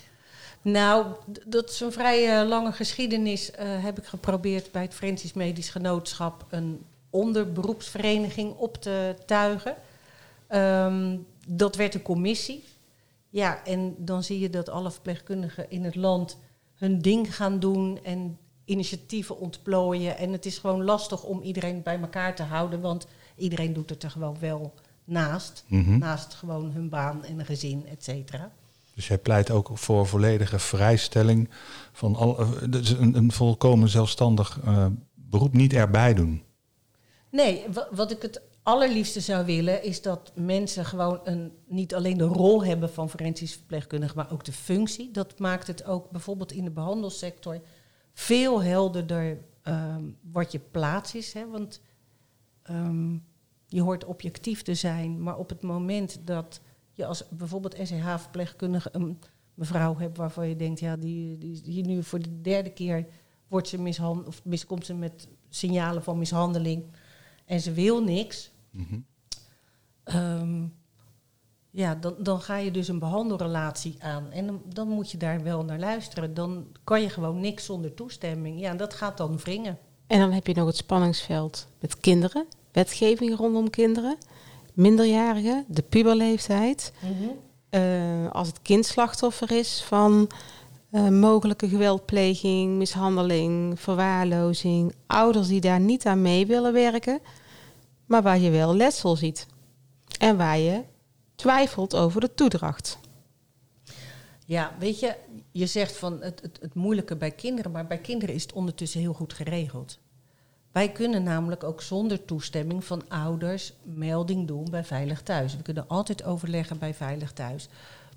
[0.62, 1.06] Nou,
[1.46, 3.50] dat is een vrij eh, lange geschiedenis.
[3.50, 9.76] eh, heb ik geprobeerd bij het Forensisch Medisch Genootschap een onderberoepsvereniging op te tuigen.
[10.46, 11.16] Ehm,
[11.46, 12.64] dat werd een commissie.
[13.30, 16.38] Ja, en dan zie je dat alle verpleegkundigen in het land
[16.74, 20.16] hun ding gaan doen en initiatieven ontplooien.
[20.18, 24.02] En het is gewoon lastig om iedereen bij elkaar te houden, want iedereen doet het
[24.02, 24.74] er gewoon wel
[25.04, 25.64] naast.
[25.68, 25.98] Mhm.
[25.98, 28.50] Naast gewoon hun baan en een gezin, et cetera.
[28.94, 31.48] Dus jij pleit ook voor volledige vrijstelling
[31.92, 36.42] van al, eh, dus een, een volkomen zelfstandig eh, beroep niet erbij doen.
[37.30, 42.18] Nee, wa- wat ik het allerliefste zou willen is dat mensen gewoon een, niet alleen
[42.18, 45.10] de rol hebben van forensisch verpleegkundige, maar ook de functie.
[45.10, 47.60] Dat maakt het ook bijvoorbeeld in de behandelsector
[48.14, 51.32] veel helderder ehm, wat je plaats is.
[51.32, 51.50] Hè?
[51.50, 51.80] Want
[52.62, 53.16] ehm,
[53.66, 56.60] je hoort objectief te zijn, maar op het moment dat
[56.92, 59.18] je als bijvoorbeeld SCH-verpleegkundige een
[59.54, 63.06] mevrouw hebt waarvan je denkt, ja, die, die, die nu voor de derde keer
[63.48, 66.84] wordt ze mishandeld of mis, komt ze met signalen van mishandeling
[67.44, 68.50] en ze wil niks.
[68.70, 69.00] Mhm.
[70.04, 70.66] Ehm,
[71.76, 74.30] ja, dan, dan ga je dus een behandelrelatie aan.
[74.30, 76.34] En dan, dan moet je daar wel naar luisteren.
[76.34, 78.60] Dan kan je gewoon niks zonder toestemming.
[78.60, 79.78] Ja, dat gaat dan wringen.
[80.06, 84.16] En dan heb je nog het spanningsveld met kinderen, wetgeving rondom kinderen,
[84.72, 86.92] minderjarigen, de puberleeftijd.
[87.70, 90.30] Eh, als het kind slachtoffer is van
[90.90, 97.20] eh, mogelijke geweldpleging, mishandeling, verwaarlozing, ouders die daar niet aan mee willen werken,
[98.06, 99.46] maar waar je wel letsel ziet
[100.18, 100.92] en waar je
[101.34, 102.98] twijfelt over de toedracht.
[104.46, 105.16] Ja, weet je,
[105.50, 109.00] je zegt van het, het, het moeilijke bij kinderen, maar bij kinderen is het ondertussen
[109.00, 109.98] heel goed geregeld.
[110.72, 115.56] Wij kunnen namelijk ook zonder toestemming van ouders melding doen bij Veilig Thuis.
[115.56, 117.68] We kunnen altijd overleggen bij Veilig Thuis.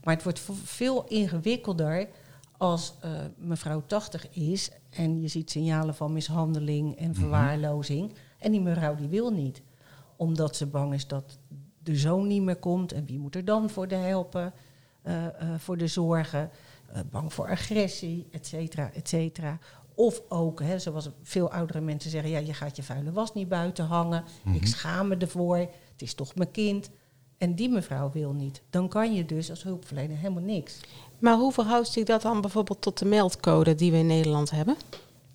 [0.04, 2.08] Maar het wordt veel ingewikkelder
[2.58, 8.14] als eh, mevrouw 80 is en je ziet signalen van mishandeling en verwaarlozing.
[8.38, 9.62] En die mevrouw die wil niet,
[10.16, 11.38] omdat ze bang is dat
[11.88, 12.92] de zoon niet meer komt.
[12.92, 14.54] En wie moet er dan voor de helpen,
[15.02, 16.50] eh, eh, voor de zorgen?
[16.88, 19.60] Eh, bang voor agressie, et cetera, et cetera.
[19.96, 23.50] Of ook, hè, zoals veel oudere mensen zeggen, ja, je gaat je vuile was niet
[23.50, 24.24] buiten hangen.
[24.54, 25.58] Ik schaam me ervoor.
[25.58, 26.90] Het is toch mijn kind.
[27.38, 28.62] En die mevrouw wil niet.
[28.70, 30.80] Dan kan je dus als hulpverlener helemaal niks.
[31.20, 34.76] Maar hoe verhoudt zich dat dan bijvoorbeeld tot de meldcode die we in Nederland hebben?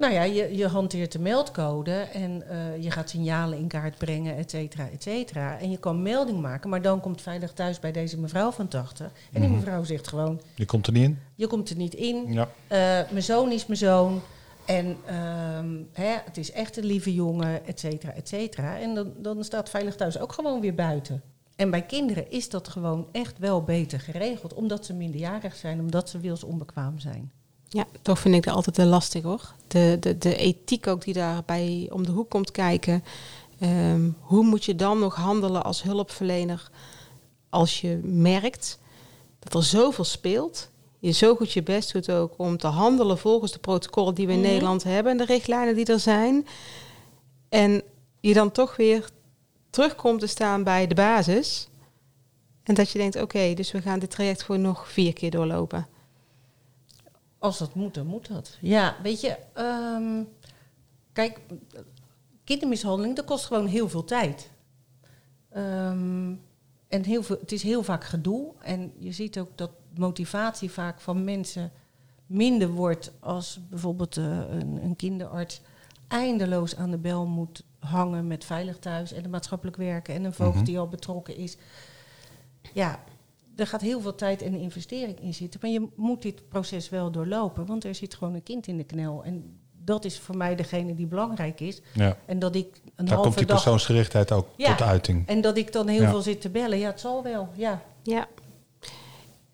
[0.02, 4.36] Nou ja, je, je hanteert de meldcode en eh, je gaat signalen in kaart brengen,
[4.36, 5.58] et cetera, et cetera.
[5.58, 9.06] En je kan melding maken, maar dan komt veilig thuis bij deze mevrouw van 80.
[9.32, 9.58] En die Mhm.
[9.58, 11.18] mevrouw zegt gewoon, Je komt er niet in?
[11.34, 12.32] je komt er niet in.
[12.32, 12.48] Ja.
[12.66, 12.78] Eh,
[13.10, 14.20] mijn zoon is mijn zoon.
[14.64, 18.78] En ehm, hè, het is echt een lieve jongen, et cetera, et cetera.
[18.78, 21.22] En dan, dan staat Veilig Thuis ook gewoon weer buiten.
[21.56, 24.54] En bij kinderen is dat gewoon echt wel beter geregeld.
[24.54, 27.32] Omdat ze minderjarig zijn, omdat ze wilsonbekwaam zijn.
[27.74, 29.52] Ja, toch vind ik dat altijd heel lastig hoor.
[29.66, 33.04] De, de, de ethiek ook die daarbij om de hoek komt kijken.
[33.58, 36.70] Ehm, hoe moet je dan nog handelen als hulpverlener
[37.48, 38.78] als je merkt
[39.38, 40.70] dat er zoveel speelt?
[40.98, 44.32] Je zo goed je best doet ook om te handelen volgens de protocollen die we
[44.32, 44.48] in Mhm.
[44.48, 46.46] Nederland hebben en de richtlijnen die er zijn.
[47.48, 47.82] En
[48.20, 49.08] je dan toch weer
[49.70, 51.68] terugkomt te staan bij de basis.
[52.62, 55.86] En dat je denkt, oké, dus we gaan dit traject gewoon nog vier keer doorlopen.
[57.42, 58.56] Als dat moet, dan moet dat.
[58.60, 60.22] Ja, weet je, ehm,
[61.12, 61.40] kijk,
[62.44, 64.50] kindermishandeling, dat kost gewoon heel veel tijd.
[65.50, 66.34] Ehm,
[66.88, 68.52] en heel veel, het is heel vaak gedoe.
[68.60, 71.72] En je ziet ook dat motivatie vaak van mensen
[72.26, 75.60] minder wordt als bijvoorbeeld eh, een, een kinderarts
[76.08, 80.32] eindeloos aan de bel moet hangen met veilig thuis en de maatschappelijk werken en een
[80.34, 80.64] voogd Mhm.
[80.64, 81.56] die al betrokken is.
[82.72, 83.00] Ja,
[83.56, 85.60] er gaat heel veel tijd en investering in zitten.
[85.62, 88.84] Maar je moet dit proces wel doorlopen, want er zit gewoon een kind in de
[88.84, 89.22] knel.
[89.24, 91.80] En dat is voor mij degene die belangrijk is.
[91.94, 92.16] Ja.
[92.26, 93.62] En dat ik een Daar komt die dag...
[93.62, 94.74] persoonsgerichtheid ook Ja.
[94.74, 95.26] tot uiting.
[95.26, 96.10] En dat ik dan heel Ja.
[96.10, 96.78] veel zit te bellen.
[96.78, 97.48] Ja, het zal wel.
[97.54, 97.82] Ja.
[98.02, 98.28] Ja.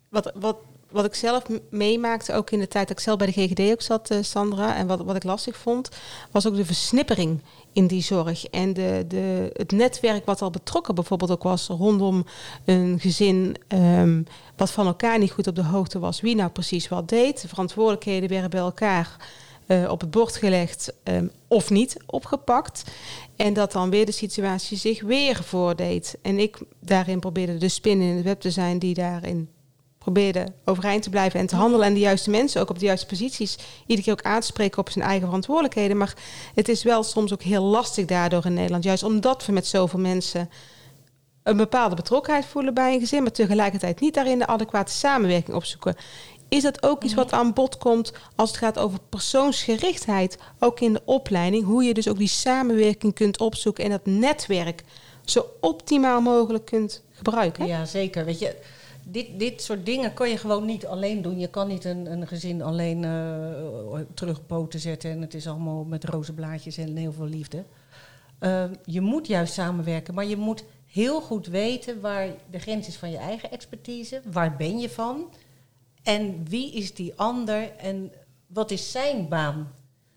[0.09, 0.57] Wat, wat,
[0.91, 3.81] wat ik zelf meemaakte, ook in de tijd dat ik zelf bij de GGD ook
[3.81, 5.89] zat, eh, Sandra, en wat, wat ik lastig vond,
[6.31, 7.41] was ook de versnippering
[7.79, 8.45] in die zorg.
[8.45, 12.25] En de, de, het netwerk wat al betrokken bijvoorbeeld ook was rondom
[12.65, 14.23] een gezin, ehm,
[14.55, 17.41] wat van elkaar niet goed op de hoogte was, wie nou precies wat deed.
[17.41, 19.15] De verantwoordelijkheden werden bij elkaar
[19.65, 22.83] eh, op het bord gelegd ehm, of niet opgepakt.
[23.35, 26.17] En dat dan weer de situatie zich weer voordeed.
[26.21, 29.49] En ik daarin probeerde de spin in het web te zijn die daarin
[30.11, 31.85] probeerde overeind te blijven en te handelen.
[31.85, 34.79] En de juiste mensen ook op de juiste posities iedere keer ook aan te spreken
[34.79, 35.97] op zijn eigen verantwoordelijkheden.
[35.97, 36.13] Maar
[36.55, 38.83] het is wel soms ook heel lastig daardoor in Nederland.
[38.83, 40.49] Juist omdat we met zoveel mensen
[41.43, 45.95] een bepaalde betrokkenheid voelen bij een gezin, maar tegelijkertijd niet daarin de adequate samenwerking opzoeken.
[46.49, 50.93] Is dat ook iets wat aan bod komt als het gaat over persoonsgerichtheid, ook in
[50.93, 51.65] de opleiding?
[51.65, 54.83] Hoe je dus ook die samenwerking kunt opzoeken en dat netwerk
[55.25, 57.67] zo optimaal mogelijk kunt gebruiken?
[57.67, 58.25] Ja, zeker.
[58.25, 58.55] Weet je,
[59.11, 61.39] dit, dit soort dingen kan je gewoon niet alleen doen.
[61.39, 65.83] Je kan niet een, een gezin alleen eh terug poten zetten en het is allemaal
[65.83, 67.63] met roze blaadjes en heel veel liefde.
[68.39, 72.97] Eh, je moet juist samenwerken, maar je moet heel goed weten waar de grens is
[72.97, 74.21] van je eigen expertise.
[74.31, 75.33] Waar ben je van?
[76.03, 78.11] En wie is die ander en
[78.47, 79.73] wat is zijn baan?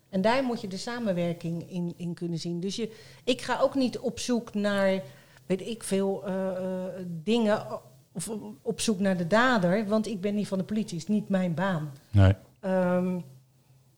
[0.09, 2.59] En daar moet je de samenwerking in, in kunnen zien.
[2.59, 5.03] Dus je, ik ga ook niet op zoek naar,
[5.45, 7.81] weet ik veel, eh, eh, dingen
[8.13, 8.29] of
[8.61, 11.29] op zoek naar de dader, want ik ben niet van de politie, het is niet
[11.29, 11.91] mijn baan.
[12.11, 12.33] Nee.
[12.59, 13.19] Ehm,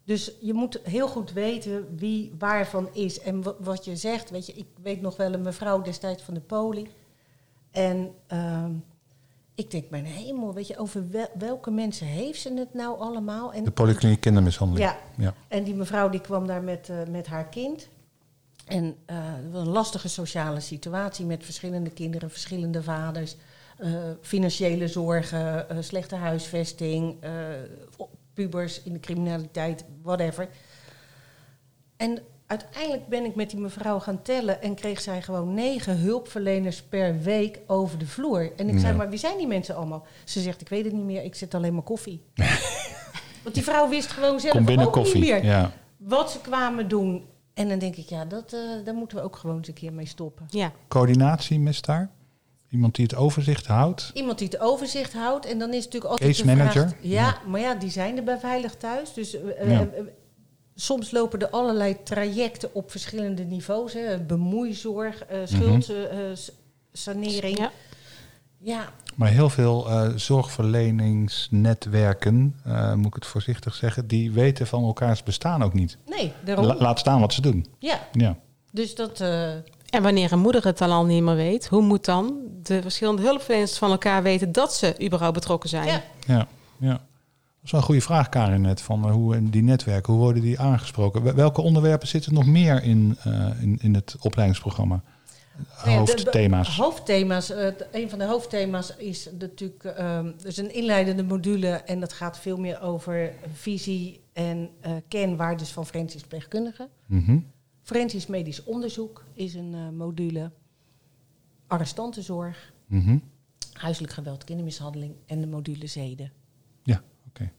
[0.03, 3.19] dus je moet heel goed weten wie waarvan is.
[3.19, 6.33] En wa- wat je zegt, weet je, ik weet nog wel een mevrouw destijds van
[6.33, 6.87] de poli.
[7.71, 8.71] En ehm,
[9.55, 13.53] ik denk, mijn hemel, weet je, over wel- welke mensen heeft ze het nou allemaal?
[13.53, 14.89] En De polykliniek kindermishandeling.
[14.89, 15.33] ja, Ja.
[15.47, 17.87] en die mevrouw die kwam daar met, eh, met haar kind.
[18.65, 18.95] En
[19.51, 23.35] was een lastige sociale situatie met verschillende kinderen, verschillende vaders.
[23.77, 23.89] Eh,
[24.21, 27.31] financiële zorgen, eh, slechte huisvesting, eh,
[28.33, 30.47] pubers in de criminaliteit, whatever.
[31.97, 36.81] En uiteindelijk ben ik met die mevrouw gaan tellen en kreeg zij gewoon negen hulpverleners
[36.83, 38.51] per week over de vloer.
[38.57, 40.05] En ik zei, maar wie zijn die mensen allemaal?
[40.23, 42.23] Ze zegt, ik weet het niet meer, ik zit alleen maar koffie.
[43.43, 45.21] Want die vrouw wist gewoon zelf Kom binnen ook koffie.
[45.21, 45.71] niet meer Ja.
[45.97, 47.25] wat ze kwamen doen.
[47.53, 49.93] En dan denk ik, ja, dat, eh, daar moeten we ook gewoon eens een keer
[49.93, 50.45] mee stoppen.
[50.49, 50.71] Ja.
[50.87, 52.09] Coördinatie mist daar?
[52.75, 54.11] Iemand die het overzicht houdt?
[54.13, 55.45] Iemand die het overzicht houdt.
[55.45, 56.87] En dan is het natuurlijk altijd Case de manager?
[56.89, 56.93] vraag...
[57.01, 59.13] Ja, maar ja, die zijn er bij Veilig Thuis.
[59.13, 59.79] Dus eh, eh, Ja.
[59.79, 59.87] eh,
[60.75, 63.93] soms lopen er allerlei trajecten op verschillende niveaus.
[63.93, 64.19] Hè.
[64.19, 67.57] Bemoeizorg, eh schuldsanering.
[67.57, 67.71] Ja.
[68.57, 74.83] ja, Maar heel veel eh, zorgverleningsnetwerken, eh, moet ik het voorzichtig zeggen, die weten van
[74.83, 75.97] elkaars bestaan ook niet.
[76.05, 76.65] nee, daarom.
[76.65, 77.65] La- laat staan wat ze doen.
[77.79, 78.37] ja, Ja.
[78.71, 79.23] dus dat...
[79.95, 83.21] En wanneer een moeder het dan al niet meer weet, hoe moet dan de verschillende
[83.21, 85.87] hulpverleners van elkaar weten dat ze überhaupt betrokken zijn?
[85.87, 86.01] ja.
[86.27, 86.47] Ja,
[86.79, 86.89] ja.
[86.91, 88.81] Dat is wel een goede vraag, Karin, net.
[88.81, 91.23] Van eh, hoe die netwerken, hoe worden die aangesproken?
[91.23, 95.01] Wel- Welke onderwerpen zitten nog meer in, eh, in, in het opleidingsprogramma?
[95.55, 96.75] Nou ja, de- Hoofdthema's.
[96.75, 97.49] de Hoofdthema's.
[97.51, 101.67] eh, een van de hoofdthema's is natuurlijk ehm dus een inleidende module.
[101.67, 106.87] En dat gaat veel meer over visie en eh kernwaardes van forensisch verpleegkundigen.
[107.05, 107.37] Mhm.
[107.85, 110.51] Forensisch medisch onderzoek is een eh, module.
[111.67, 113.17] Arrestantenzorg, Mhm.
[113.73, 116.31] huiselijk geweld, kindermishandeling en de module zeden.
[116.83, 117.51] Ja, oké.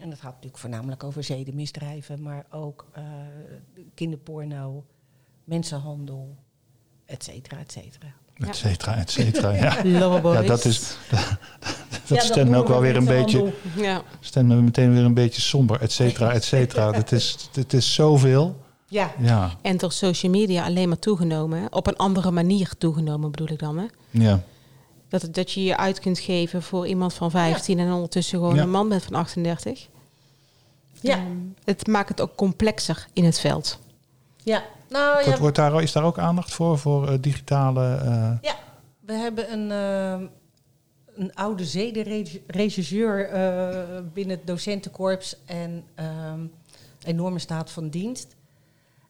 [0.00, 3.02] En dat gaat natuurlijk voornamelijk over zedenmisdrijven, maar ook eh,
[3.94, 4.84] kinderporno,
[5.44, 6.36] mensenhandel,
[7.04, 8.14] et cetera, et cetera.
[8.34, 9.50] Et cetera, et cetera.
[9.50, 9.82] Ja.
[10.32, 10.96] Ja, dat is.
[12.08, 13.52] dat Ja, stemt me ook wel weer een beetje.
[13.76, 14.02] Ja.
[14.20, 16.92] Stemt me meteen weer een beetje somber, et cetera, et cetera.
[16.92, 18.61] Het is, het is zoveel.
[18.92, 21.72] Ja, Ja, En door social media alleen maar toegenomen.
[21.72, 23.78] Op een andere manier toegenomen bedoel ik dan.
[23.78, 23.86] Hè?
[24.10, 24.40] ja.
[25.08, 28.62] Dat, dat je je uit kunt geven voor iemand van 15 en ondertussen gewoon Ja.
[28.62, 29.88] een man bent van 38.
[31.00, 31.18] ja,
[31.64, 33.78] het maakt het ook complexer in het veld.
[34.42, 34.62] ja.
[34.88, 37.94] Nou ja, Wordt, wordt daar, is daar ook aandacht voor, voor eh, digitale...
[37.96, 38.54] eh, Ja,
[39.00, 40.28] we hebben een, eh,
[41.16, 46.40] een oude zedenregisseur eh binnen het docentenkorps en ehm,
[47.04, 48.36] enorme staat van dienst.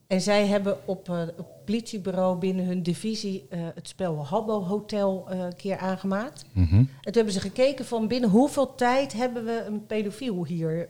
[0.07, 5.25] En zij hebben op eh, het politiebureau binnen hun divisie eh, het spel Habbo Hotel
[5.29, 6.45] eh, een keer aangemaakt.
[6.53, 6.75] mhm.
[6.75, 10.89] En toen hebben ze gekeken van binnen hoeveel tijd hebben we een pedofiel hier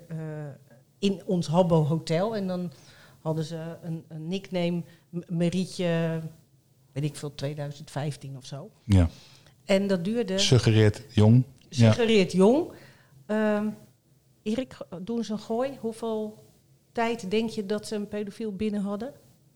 [0.98, 2.36] in ons Habbo Hotel.
[2.36, 2.72] En dan
[3.20, 6.20] hadden ze een, een nickname, M- Marietje,
[6.92, 8.70] weet ik veel, 2015 of zo.
[8.84, 9.08] ja.
[9.64, 11.42] En dat duurde, Suggereert jong.
[11.68, 11.92] Ja.
[11.92, 12.72] suggereert jong.
[13.26, 13.66] Ehm
[14.42, 15.70] Erik, doen eens een gooi.
[15.80, 16.41] Hoeveel
[16.92, 19.12] tijd denk je dat ze een pedofiel binnen hadden?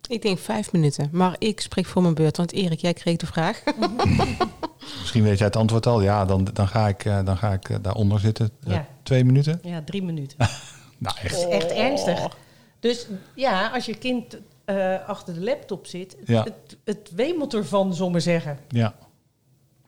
[0.09, 1.09] Ik denk vijf minuten.
[1.13, 2.37] Maar ik spreek voor mijn beurt.
[2.37, 3.63] Want Erik, jij kreeg de vraag.
[5.01, 6.01] Misschien weet jij het antwoord al.
[6.01, 8.51] Ja, dan, dan ga ik, eh, dan ga ik eh, daaronder zitten.
[8.65, 8.87] Eh, Ja.
[9.03, 9.59] Twee minuten?
[9.63, 10.39] Ja, drie minuten.
[10.99, 11.33] Nou, echt.
[11.35, 12.37] Dat is echt ernstig.
[12.81, 16.43] Dus ja, als je kind eh, achter de laptop zit, Ja.
[16.43, 18.59] het, het wemelt ervan, zullen zeggen.
[18.69, 18.95] Ja.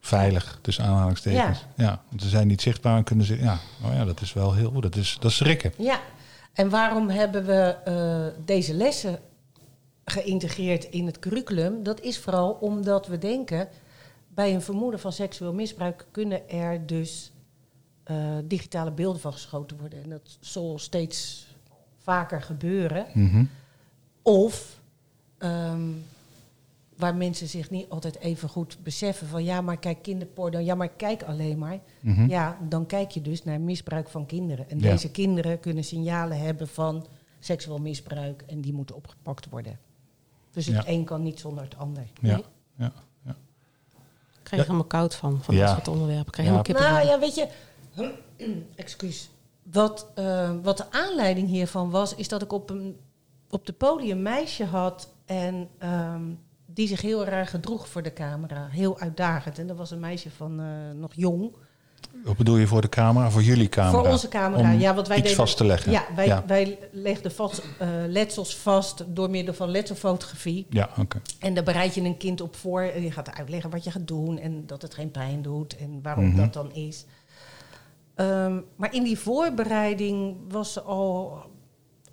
[0.00, 1.64] Veilig, tussen aanhalingstekens.
[1.76, 2.02] Ja.
[2.08, 3.38] want ze zijn niet zichtbaar en kunnen ze...
[3.38, 4.80] Ja, oh ja dat is wel heel...
[4.80, 5.72] Dat is, dat is schrikken.
[5.78, 6.00] Ja,
[6.52, 9.18] en waarom hebben we eh, deze lessen
[10.04, 11.82] geïntegreerd in het curriculum?
[11.82, 13.68] Dat is vooral omdat we denken,
[14.28, 17.32] bij een vermoeden van seksueel misbruik kunnen er dus
[18.04, 20.02] eh, digitale beelden van geschoten worden.
[20.02, 21.46] En dat zal steeds
[21.98, 23.06] vaker gebeuren.
[23.14, 23.44] Mhm.
[24.22, 24.80] Of
[25.38, 25.90] ehm,
[26.98, 30.88] waar mensen zich niet altijd even goed beseffen van ja, maar kijk kinderporno, ja, maar
[30.88, 31.78] kijk alleen maar.
[32.00, 32.28] Mhm.
[32.28, 34.70] Ja, dan kijk je dus naar misbruik van kinderen.
[34.70, 34.90] En Ja.
[34.90, 37.06] deze kinderen kunnen signalen hebben van
[37.40, 39.78] seksueel misbruik en die moeten opgepakt worden.
[40.50, 40.82] Dus het Ja.
[40.86, 42.02] een kan niet zonder het ander.
[42.20, 42.34] Ja.
[42.34, 42.44] Nee.
[42.76, 42.92] Ja.
[44.38, 45.64] Ik krijg er helemaal koud van, van Ja.
[45.66, 46.26] dat soort onderwerpen.
[46.26, 46.62] Ik krijg Ja.
[46.62, 46.92] helemaal kippenvel.
[46.94, 49.30] Nou ja, weet je, excuus.
[49.62, 52.96] Wat, eh, wat de aanleiding hiervan was, is dat ik op, een,
[53.50, 56.22] op de podium een meisje had en ehm,
[56.78, 58.66] die zich heel raar gedroeg voor de camera.
[58.70, 59.58] Heel uitdagend.
[59.58, 61.52] En dat was een meisje van eh, nog jong.
[62.24, 63.30] Wat bedoel je voor de camera?
[63.30, 63.98] Voor jullie camera?
[64.02, 65.92] Voor onze camera, Om ja, want wij iets deden- vast te leggen.
[65.92, 70.66] Ja, wij, Ja, wij legden vast, eh, letsels vast door middel van letselfotografie.
[70.70, 71.20] ja oké.
[71.38, 72.80] En daar bereid je een kind op voor.
[72.82, 75.98] En je gaat uitleggen wat je gaat doen en dat het geen pijn doet en
[76.02, 76.36] waarom Mhm.
[76.36, 77.04] dat dan is.
[78.14, 81.38] Ehm, maar in die voorbereiding was ze al,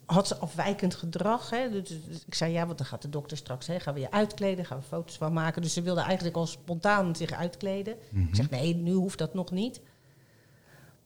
[0.06, 1.50] had ze afwijkend gedrag.
[1.50, 1.70] Hè?
[1.70, 4.12] Dus, dus ik zei, ja, want dan gaat de dokter straks, hè, gaan we je
[4.12, 5.62] uitkleden, gaan we foto's van maken.
[5.62, 7.96] Dus ze wilde eigenlijk al spontaan zich uitkleden.
[8.10, 8.28] Mhm.
[8.28, 9.82] Ik zeg, nee, nu hoeft dat nog niet.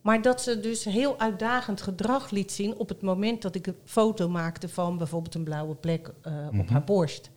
[0.01, 3.75] Maar dat ze dus heel uitdagend gedrag liet zien op het moment dat ik een
[3.83, 6.71] foto maakte van bijvoorbeeld een blauwe plek eh, op Mhm.
[6.71, 7.29] haar borst.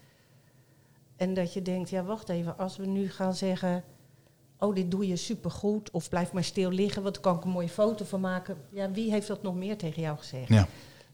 [1.16, 3.84] En dat je denkt, ja wacht even, als we nu gaan zeggen,
[4.58, 7.50] oh dit doe je supergoed of blijf maar stil liggen, want dan kan ik een
[7.50, 8.56] mooie foto van maken.
[8.70, 10.48] Ja, wie heeft dat nog meer tegen jou gezegd?
[10.48, 10.66] Ja,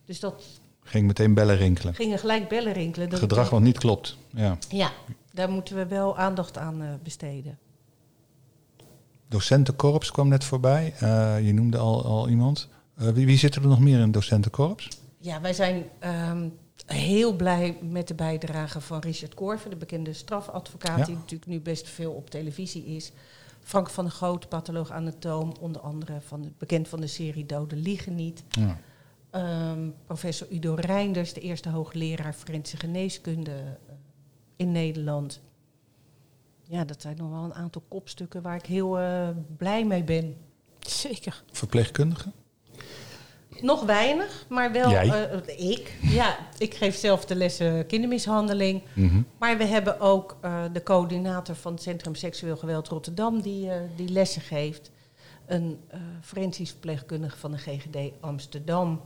[0.08, 0.42] Dus dat
[0.82, 1.94] ging meteen bellen rinkelen.
[1.94, 3.08] gingen gelijk bellen rinkelen.
[3.08, 4.16] Dat Gedrag wat niet klopt.
[4.30, 4.58] Ja.
[4.68, 4.92] Ja,
[5.32, 7.58] daar moeten we wel aandacht aan eh, besteden.
[9.28, 10.94] Docentenkorps kwam net voorbij.
[10.98, 12.68] Eh, je noemde al, al iemand.
[12.96, 14.88] Eh, wie, wie zit er nog meer in het docentenkorps?
[15.18, 16.48] Ja, wij zijn ehm,
[16.86, 21.04] heel blij met de bijdrage van Richard Korver, de bekende strafadvocaat, Ja.
[21.04, 23.12] die natuurlijk nu best veel op televisie is.
[23.62, 27.78] Frank van der Groot, patholoog anatoom, onder andere van de, bekend van de serie Doden
[27.78, 28.42] liegen niet.
[28.48, 28.78] Ja.
[29.30, 33.94] Ehm, professor Udo Reinders, de eerste hoogleraar forensische geneeskunde eh,
[34.56, 35.40] in Nederland.
[36.62, 40.36] Ja, dat zijn nog wel een aantal kopstukken waar ik heel eh, blij mee ben.
[40.78, 41.42] Zeker.
[41.52, 42.30] Verpleegkundige?
[43.60, 45.28] Nog weinig, maar wel Jij?
[45.30, 45.96] eh, ik.
[46.02, 48.82] Ja, ik geef zelf de lessen kindermishandeling.
[48.92, 49.22] Mhm.
[49.38, 53.80] Maar we hebben ook eh, de coördinator van het Centrum Seksueel Geweld Rotterdam die, eh,
[53.96, 54.90] die lessen geeft.
[55.46, 59.00] Een eh forensisch verpleegkundige van de GGD Amsterdam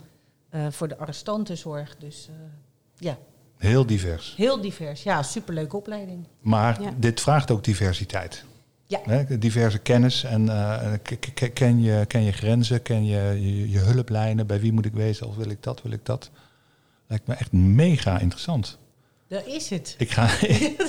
[0.70, 1.96] voor de arrestantenzorg.
[1.98, 2.34] Dus eh,
[2.96, 3.18] ja,
[3.58, 4.34] Heel divers.
[4.36, 5.02] heel divers.
[5.02, 6.26] Ja, superleuke opleiding.
[6.40, 6.92] Maar Ja.
[6.96, 8.44] dit vraagt ook diversiteit.
[8.86, 9.00] Ja.
[9.04, 10.92] Hè, diverse kennis en eh,
[11.52, 15.26] ken, je, ken je grenzen, ken je, je je hulplijnen, bij wie moet ik wezen
[15.28, 16.30] of wil ik dat, wil ik dat.
[17.06, 18.78] Lijkt me echt mega interessant.
[19.28, 19.94] Daar is het.
[19.98, 20.28] Ik ga,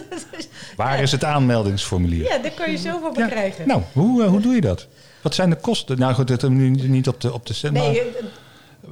[0.75, 2.23] waar is het aanmeldingsformulier?
[2.23, 3.27] Ja, daar kan je zoveel Ja.
[3.27, 3.67] krijgen.
[3.67, 4.87] Nou, hoe, eh, hoe doe je dat?
[5.21, 5.99] Wat zijn de kosten?
[5.99, 8.01] Nou goed, dat hebben we nu niet op de, op de cent, nee,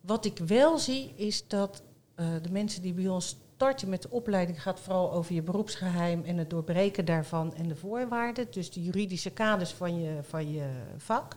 [0.00, 1.82] Wat ik wel zie, is dat
[2.14, 4.62] eh, de mensen die bij ons starten met de opleiding...
[4.62, 8.46] gaat vooral over je beroepsgeheim en het doorbreken daarvan en de voorwaarden.
[8.50, 11.36] Dus de juridische kaders van je, van je vak.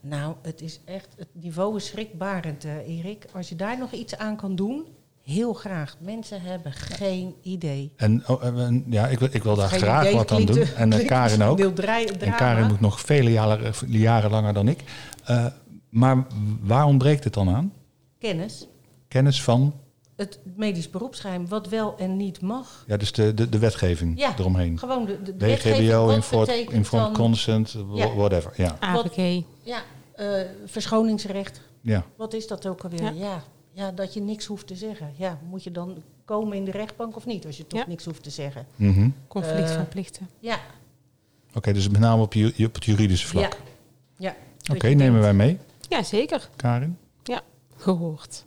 [0.00, 3.24] Nou, het is echt, het niveau is schrikbarend, eh, Erik.
[3.32, 4.84] Als je daar nog iets aan kan doen,
[5.22, 5.96] heel graag.
[6.00, 7.92] Mensen hebben geen idee.
[7.96, 10.44] En, oh, en- en- ja, ik wil, ik wil daar Geen graag idee, wat aan
[10.44, 10.56] doen.
[10.56, 11.58] eh, En eh, klinkt Karin ook.
[11.58, 12.34] En.
[12.36, 14.84] Karin moet nog vele jaren, jaren langer dan ik.
[15.24, 15.46] Eh,
[15.88, 16.26] maar
[16.60, 17.72] waar ontbreekt het dan aan?
[18.18, 18.66] Kennis.
[19.08, 19.74] Kennis van,
[20.16, 22.84] Het medisch beroepsgeheim, wat wel en niet mag.
[22.86, 24.78] ja, dus de, de, de wetgeving Ja, eromheen.
[24.78, 26.06] Gewoon de, de, de wetgeving, WGBO,
[26.36, 28.14] wat informed, consent, wha- Ja.
[28.14, 28.52] whatever.
[28.56, 29.42] Ja, AVG.
[29.62, 29.82] Ja,
[30.14, 31.60] eh, verschoningsrecht.
[31.80, 32.04] ja.
[32.16, 33.02] Wat is dat ook alweer?
[33.02, 33.10] Ja.
[33.10, 33.42] Ja.
[33.72, 35.12] Ja, dat je niks hoeft te zeggen.
[35.16, 37.86] Ja, moet je dan komen in de rechtbank of niet, als je toch Ja.
[37.88, 38.66] niks hoeft te zeggen?
[38.76, 39.08] Mhm.
[39.28, 40.28] Conflict Eh, van plichten.
[40.38, 40.58] Ja,
[41.54, 43.58] Oké, dus met name op, ju- op het juridische vlak.
[44.16, 44.34] ja.
[44.66, 44.74] ja.
[44.74, 45.58] Oké, nemen wij mee,
[45.88, 46.48] Ja, zeker.
[46.56, 46.98] Karin.
[47.78, 48.44] Gehoord.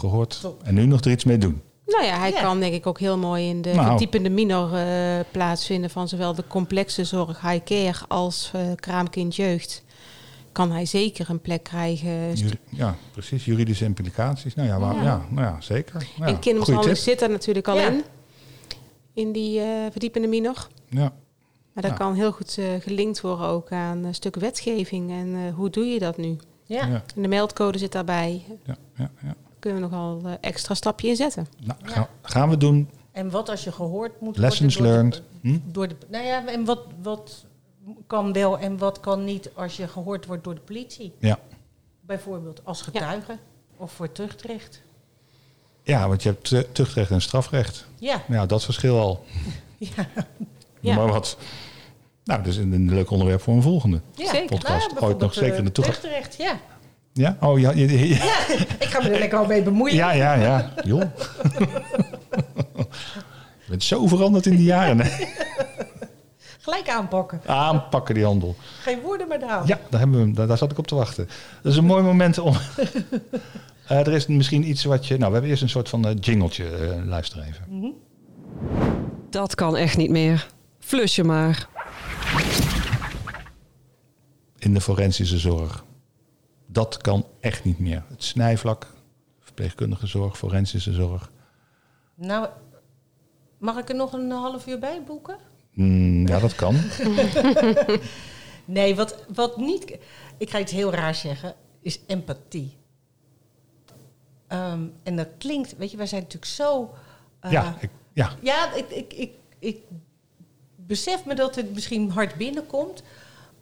[0.00, 0.40] Gehoord.
[0.40, 0.62] Top.
[0.62, 1.60] En nu nog er iets mee doen.
[1.86, 2.40] Nou ja, hij Ja.
[2.40, 3.86] kan denk ik ook heel mooi in de Nou.
[3.86, 9.82] verdiepende minor eh, plaatsvinden van zowel de complexe zorg high care als eh kraamkind jeugd.
[10.52, 12.32] Kan hij zeker een plek krijgen.
[12.34, 13.44] Juri- ja, precies.
[13.44, 14.54] Juridische implicaties.
[14.54, 15.02] Nou ja, waar- ja.
[15.02, 15.22] Ja.
[15.30, 16.06] nou ja zeker.
[16.16, 17.08] Ja, en kindermishandeling tip.
[17.12, 17.86] zit er natuurlijk al Ja.
[17.88, 18.04] in.
[19.14, 20.68] In die eh, verdiepende minor.
[20.88, 21.12] Ja.
[21.72, 21.96] Maar dat Ja.
[21.96, 25.10] kan heel goed gelinkt worden ook aan een stuk wetgeving.
[25.10, 26.36] En eh, hoe doe je dat nu?
[26.64, 26.86] Ja.
[26.86, 28.42] Ja, En de meldcode zit daarbij.
[28.66, 29.10] ja, ja,
[29.60, 31.46] kunnen we nogal eh, extra stapje in zetten.
[31.64, 31.90] Nou, Ja.
[31.92, 32.88] gaan, gaan we doen.
[33.12, 35.22] En wat als je gehoord moet Lessons worden door learned.
[35.42, 35.58] De, Hm?
[35.72, 37.44] door de, nou ja, en wat, wat
[38.06, 41.12] kan wel en wat kan niet als je gehoord wordt door de politie?
[41.18, 41.38] Ja.
[42.00, 43.38] Bijvoorbeeld als getuige
[43.76, 44.82] of voor terugrecht.
[45.82, 47.86] ja, want je hebt tu- tuchtrecht en strafrecht.
[47.98, 49.24] Ja, Ja, dat verschil al.
[49.78, 50.08] ja.
[50.80, 50.94] Ja.
[50.94, 51.36] Maar wat?
[52.24, 54.00] Nou, dus een, een leuk onderwerp voor een volgende.
[54.14, 54.26] ja.
[54.30, 54.46] Zeker.
[54.46, 54.72] Podcast.
[54.82, 55.72] Ooit bijvoorbeeld, nog zeker eh, gaan.
[55.72, 56.60] Terugrecht, ja.
[57.12, 57.36] Ja?
[57.40, 57.70] Oh, ja.
[57.70, 58.24] Ja, ja,
[58.78, 59.96] Ik ga me er lekker al mee bemoeien.
[59.96, 60.12] ja.
[60.12, 60.72] ja, ja.
[60.84, 61.02] Joh.
[63.64, 65.00] Je bent zo veranderd in die jaren.
[65.00, 65.24] hè?
[66.60, 67.40] Gelijk aanpakken.
[67.46, 68.56] Aanpakken die handel.
[68.80, 69.68] Geen woorden met houden.
[69.68, 70.34] Ja, daar, hebben we hem.
[70.34, 71.28] Daar, daar zat ik op te wachten.
[71.62, 72.54] Dat is een mooi moment om...
[73.86, 75.14] Eh, er is misschien iets wat je...
[75.16, 76.64] Nou, we hebben eerst een soort van eh, jingletje.
[76.68, 77.64] eh, luister even.
[77.68, 77.86] Mhm.
[79.30, 80.46] Dat kan echt niet meer.
[80.78, 81.66] Flus je maar.
[84.58, 85.84] in de forensische zorg.
[86.72, 88.04] Dat kan echt niet meer.
[88.08, 88.86] Het snijvlak,
[89.40, 91.30] verpleegkundige zorg, forensische zorg.
[92.14, 92.48] Nou,
[93.58, 95.36] mag ik er nog een half uur bij boeken?
[95.72, 96.76] Mm, ja, dat kan.
[98.64, 99.98] Nee, wat, wat niet...
[100.36, 101.54] Ik ga iets heel raars zeggen.
[101.80, 102.76] Is empathie.
[104.46, 105.76] Ehm, en dat klinkt...
[105.76, 106.94] Weet je, wij zijn natuurlijk zo...
[107.40, 109.82] eh, ja, ik, ja, Ja, ik, ik, ik, ik
[110.76, 113.02] besef me dat het misschien hard binnenkomt.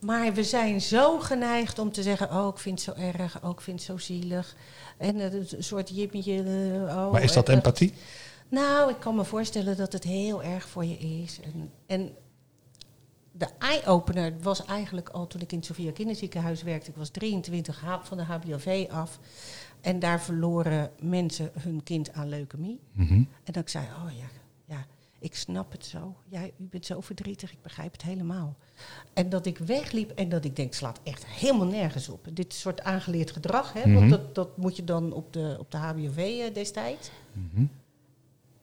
[0.00, 2.30] Maar we zijn zo geneigd om te zeggen...
[2.30, 4.56] oh, ik vind het zo erg, oh, ik vind het zo zielig.
[4.96, 6.42] En een soort jippetje...
[6.88, 7.94] oh, maar is dat en empathie?
[8.48, 11.40] Nou, ik kan me voorstellen dat het heel erg voor je is.
[11.40, 12.10] En, en
[13.32, 16.90] de eye-opener was eigenlijk al toen ik in het Sophia Kinderziekenhuis werkte.
[16.90, 19.18] Ik was 23 ha- van de HBOV af.
[19.80, 22.80] En daar verloren mensen hun kind aan leukemie.
[22.92, 23.12] Mhm.
[23.14, 24.26] En dat ik zei, oh ja,
[25.20, 26.16] ik snap het zo.
[26.28, 28.56] Ja, u bent zo verdrietig, ik begrijp het helemaal.
[29.12, 32.26] En dat ik wegliep en dat ik denk, het slaat echt helemaal nergens op.
[32.32, 33.94] Dit soort aangeleerd gedrag, hè, Mhm.
[33.98, 37.10] want dat, dat moet je dan op de, op de HBOV eh, destijds.
[37.32, 37.64] Mhm.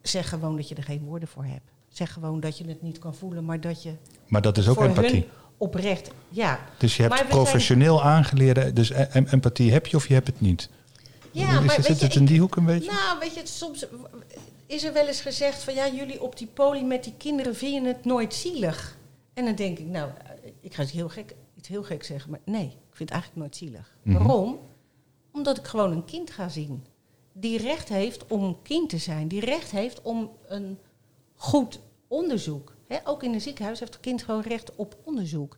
[0.01, 1.71] Zeg gewoon dat je er geen woorden voor hebt.
[1.89, 3.93] Zeg gewoon dat je het niet kan voelen, maar dat je
[4.27, 5.27] Maar dat is ook empathie.
[5.57, 6.59] oprecht, ja.
[6.77, 8.73] Dus je hebt Maar we zijn- professioneel aangeleerde...
[8.73, 10.69] Dus e- em- empathie heb je of je hebt het niet?
[11.31, 12.91] Ja, is, maar zit weet het je, in ik- die hoek een beetje?
[12.91, 13.85] Nou, weet je, soms
[14.65, 17.93] is er wel eens gezegd van ja, jullie op die poli met die kinderen vinden
[17.93, 18.97] het nooit zielig.
[19.33, 20.11] En dan denk ik, nou,
[20.59, 23.41] ik ga iets heel gek, iets heel gek zeggen, maar nee, ik vind het eigenlijk
[23.41, 23.97] nooit zielig.
[24.03, 24.17] Mhm.
[24.17, 24.59] Waarom?
[25.31, 26.85] Omdat ik gewoon een kind ga zien.
[27.31, 29.27] Die recht heeft om kind te zijn.
[29.27, 30.79] Die recht heeft om een
[31.35, 32.73] goed onderzoek.
[33.03, 35.57] Ook in een ziekenhuis heeft het kind gewoon recht op onderzoek.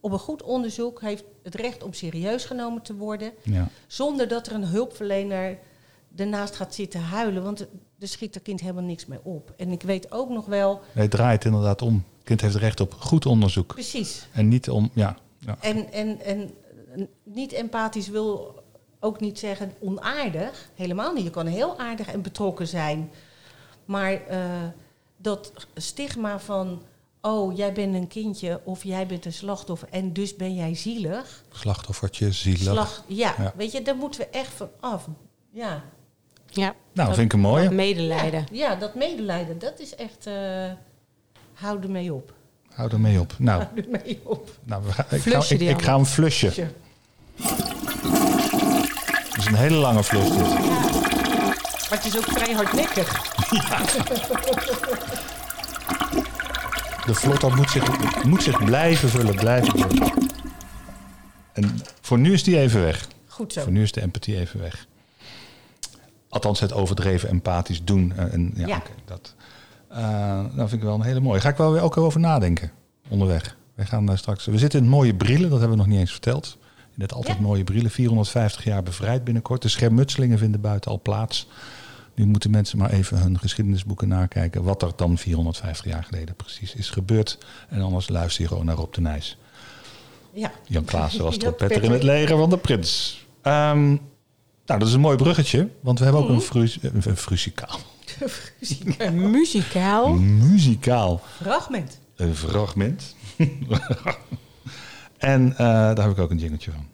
[0.00, 3.32] Op een goed onderzoek heeft het recht om serieus genomen te worden.
[3.42, 3.68] Ja.
[3.86, 5.58] Zonder dat er een hulpverlener
[6.18, 7.42] ernaast gaat zitten huilen.
[7.42, 7.60] Want
[7.98, 9.52] er schiet er kind helemaal niks mee op.
[9.56, 11.94] En ik weet ook nog wel, Nee, draai het inderdaad om.
[12.16, 13.66] Het kind heeft recht op goed onderzoek.
[13.74, 14.26] precies.
[14.32, 15.16] En niet om, ja.
[15.38, 15.56] ja.
[15.60, 16.50] En, en, en
[17.24, 18.62] niet empathisch wil
[19.00, 20.70] ook niet zeggen onaardig.
[20.74, 21.24] Helemaal niet.
[21.24, 23.10] Je kan heel aardig en betrokken zijn.
[23.84, 24.40] Maar eh,
[25.16, 26.82] dat stigma van...
[27.20, 29.88] oh, jij bent een kindje of jij bent een slachtoffer...
[29.90, 31.44] en dus ben jij zielig.
[31.52, 33.04] Slachtoffertje, zielig.
[33.06, 33.52] Ja, Ja.
[33.56, 35.06] weet je, daar moeten we echt van af.
[35.50, 35.84] Ja,
[36.50, 36.74] Ja.
[36.92, 37.70] nou, vind ik een mooie.
[37.70, 38.46] Medelijden.
[38.52, 40.26] ja, dat medelijden, dat is echt...
[40.26, 40.34] eh
[41.54, 42.32] hou ermee op.
[42.74, 43.34] Hou er mee op.
[43.38, 44.50] Nou, Hou ermee op.
[44.64, 46.52] nou we gaan, ik, ga, Flusje ik, ik ga hem flushen.
[49.28, 50.38] Het is een hele lange flus dit.
[51.88, 53.12] Maar het is ook vrij hardnekkig.
[57.06, 60.12] De vlotter moet zich, moet zich blijven vullen, blijven vullen.
[61.52, 63.08] En voor nu is die even weg.
[63.26, 63.62] Goed zo.
[63.62, 64.86] Voor nu is de empathie even weg.
[66.38, 68.12] Althans, het overdreven empathisch doen.
[68.16, 69.34] eh, En, ja, dat
[69.88, 71.40] eh, dat vind ik wel een hele mooie.
[71.40, 72.70] Ga ik wel weer ook over nadenken
[73.08, 73.56] onderweg.
[73.74, 74.44] We gaan daar straks.
[74.46, 76.58] We zitten in mooie Brillen, dat hebben we nog niet eens verteld.
[76.96, 77.42] In het altijd Ja.
[77.42, 79.62] mooie Brillen, 450 jaar bevrijd binnenkort.
[79.62, 81.48] De schermutselingen vinden buiten al plaats.
[82.14, 84.62] Nu moeten mensen maar even hun geschiedenisboeken nakijken.
[84.62, 87.38] Wat er dan 450 jaar geleden precies is gebeurd.
[87.68, 89.38] En anders luister je gewoon naar Rob de Nijs.
[90.32, 90.50] Ja.
[90.66, 93.24] Jan Klaassen was trompetter in het leger van de prins.
[93.42, 93.96] Ehm,
[94.68, 95.68] nou, dat is een mooi bruggetje.
[95.80, 97.78] Want we hebben ook een, fru een fruzikaal.
[99.12, 100.12] Muzikaal.
[100.12, 102.00] Muzikaal Fragment.
[102.16, 103.14] een fragment.
[105.18, 106.86] en eh, daar heb ik ook een jingeltje van.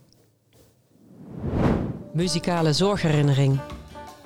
[2.13, 3.61] Muzikale zorgherinnering.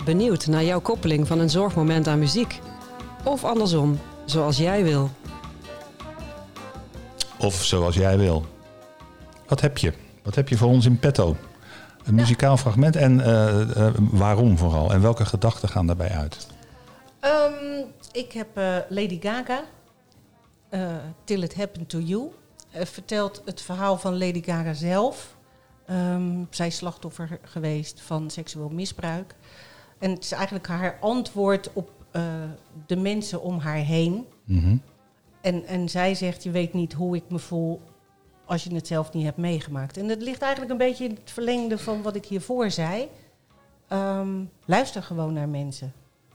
[0.04, 2.60] Benieuwd naar jouw koppeling van een zorgmoment aan muziek?
[3.24, 5.10] Of andersom, zoals jij wil.
[7.38, 8.46] Of zoals jij wil.
[9.46, 9.92] Wat heb je?
[10.22, 11.36] Wat heb je voor ons in petto?
[12.08, 14.92] Een muzikaal fragment en eh, eh, waarom vooral?
[14.92, 16.46] En welke gedachten gaan daarbij uit?
[17.20, 19.64] Ehm, ik heb eh, Lady Gaga,
[21.24, 22.30] Till It Happened to You,
[22.72, 25.36] vertelt het verhaal van Lady Gaga zelf.
[25.86, 29.34] Ehm, zij is slachtoffer geweest van seksueel misbruik.
[29.98, 31.90] En het is eigenlijk haar antwoord op
[32.86, 34.26] de mensen om haar heen.
[34.44, 34.76] Mhm.
[35.40, 37.80] En, en zij zegt, je weet niet hoe ik me voel
[38.48, 39.96] als je het zelf niet hebt meegemaakt.
[39.96, 43.08] En dat ligt eigenlijk een beetje in het verlengde van wat ik hiervoor zei.
[43.88, 45.92] Ehm, luister gewoon naar mensen.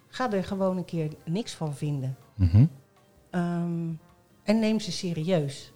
[0.08, 2.18] Ga er gewoon een keer niks van vinden.
[2.36, 2.66] Mhm.
[3.30, 3.90] Ehm,
[4.44, 5.72] en neem ze serieus.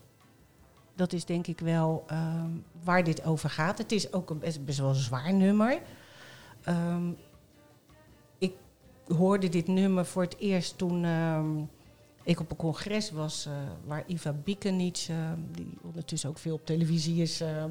[0.96, 2.50] Dat is denk ik wel ehm,
[2.84, 3.78] waar dit over gaat.
[3.78, 5.80] Het is ook een best, best wel een zwaar nummer.
[8.38, 8.54] Ik
[9.08, 11.06] hoorde dit nummer voor het eerst toen
[12.28, 13.46] ik op een congres was...
[13.46, 13.54] eh,
[13.86, 15.16] waar Iva Bikenic, eh,
[15.52, 17.42] die ondertussen ook veel op televisie is...
[17.42, 17.64] eh,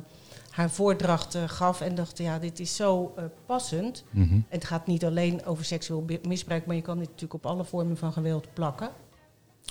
[0.51, 3.15] haar voordracht gaf en dacht, ja, dit is zo
[3.47, 4.05] passend.
[4.11, 7.65] En het gaat niet alleen over seksueel misbruik, maar je kan dit natuurlijk op alle
[7.65, 8.91] vormen van geweld plakken.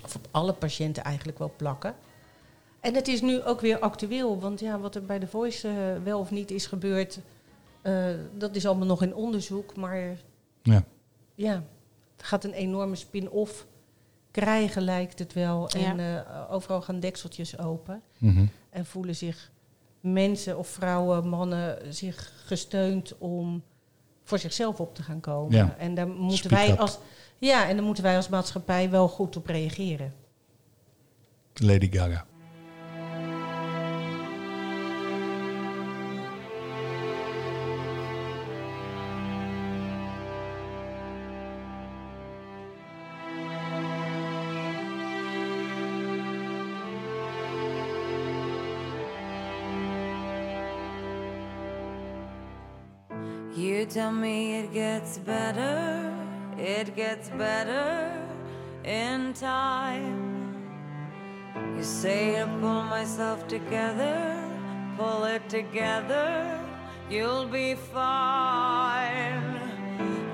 [0.04, 1.96] Of op alle patiënten eigenlijk wel plakken.
[2.80, 6.20] En het is nu ook weer actueel, want ja, wat er bij The Voice wel
[6.20, 7.20] of niet is gebeurd,
[8.38, 9.76] dat is allemaal nog in onderzoek.
[9.76, 10.18] Maar
[10.64, 10.84] Ja.
[11.36, 11.64] ja,
[12.16, 13.66] het gaat een enorme spin-off
[14.42, 15.70] krijgen, lijkt het wel.
[15.70, 18.02] En eh, overal gaan dekseltjes open.
[18.18, 18.46] Mhm.
[18.70, 19.52] En voelen zich
[20.00, 23.64] mensen of vrouwen, mannen zich gesteund om
[24.24, 25.56] voor zichzelf op te gaan komen.
[25.56, 25.76] Ja.
[25.78, 26.80] En daar moeten Speak wij up.
[26.80, 27.00] als
[27.38, 30.14] ja, en daar moeten wij als maatschappij wel goed op reageren.
[31.54, 32.26] Lady Gaga.
[53.56, 56.14] You tell me it gets better,
[56.58, 58.12] it gets better
[58.84, 60.62] in time.
[61.78, 64.43] You say to pull myself together,
[64.97, 66.60] pull it together,
[67.10, 69.58] you'll be fine.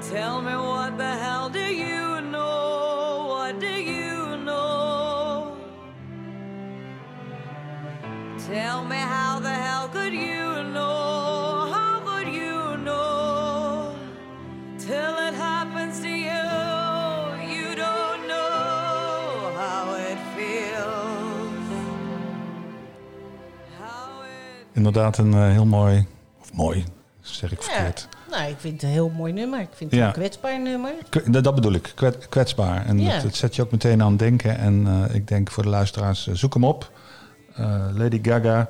[0.01, 3.27] Tell me what the hell do you know?
[3.29, 5.55] What do you know?
[8.47, 9.30] Tell me how
[24.85, 26.07] inderdaad een eh, heel mooi,
[26.41, 26.83] of mooi,
[27.21, 27.67] zeg ik Ja.
[27.73, 28.07] verkeerd.
[28.29, 29.59] Nou, ik vind het een heel mooi nummer.
[29.59, 30.07] Ik vind het Ja.
[30.07, 30.91] een kwetsbaar nummer.
[31.09, 32.85] K- dat dat bedoel ik, kwet- kwetsbaar.
[32.85, 33.09] En Ja.
[33.11, 34.57] het zet je ook meteen aan het denken.
[34.57, 36.91] En eh, ik denk voor de luisteraars, eh, zoek hem op.
[37.93, 38.69] Lady Gaga,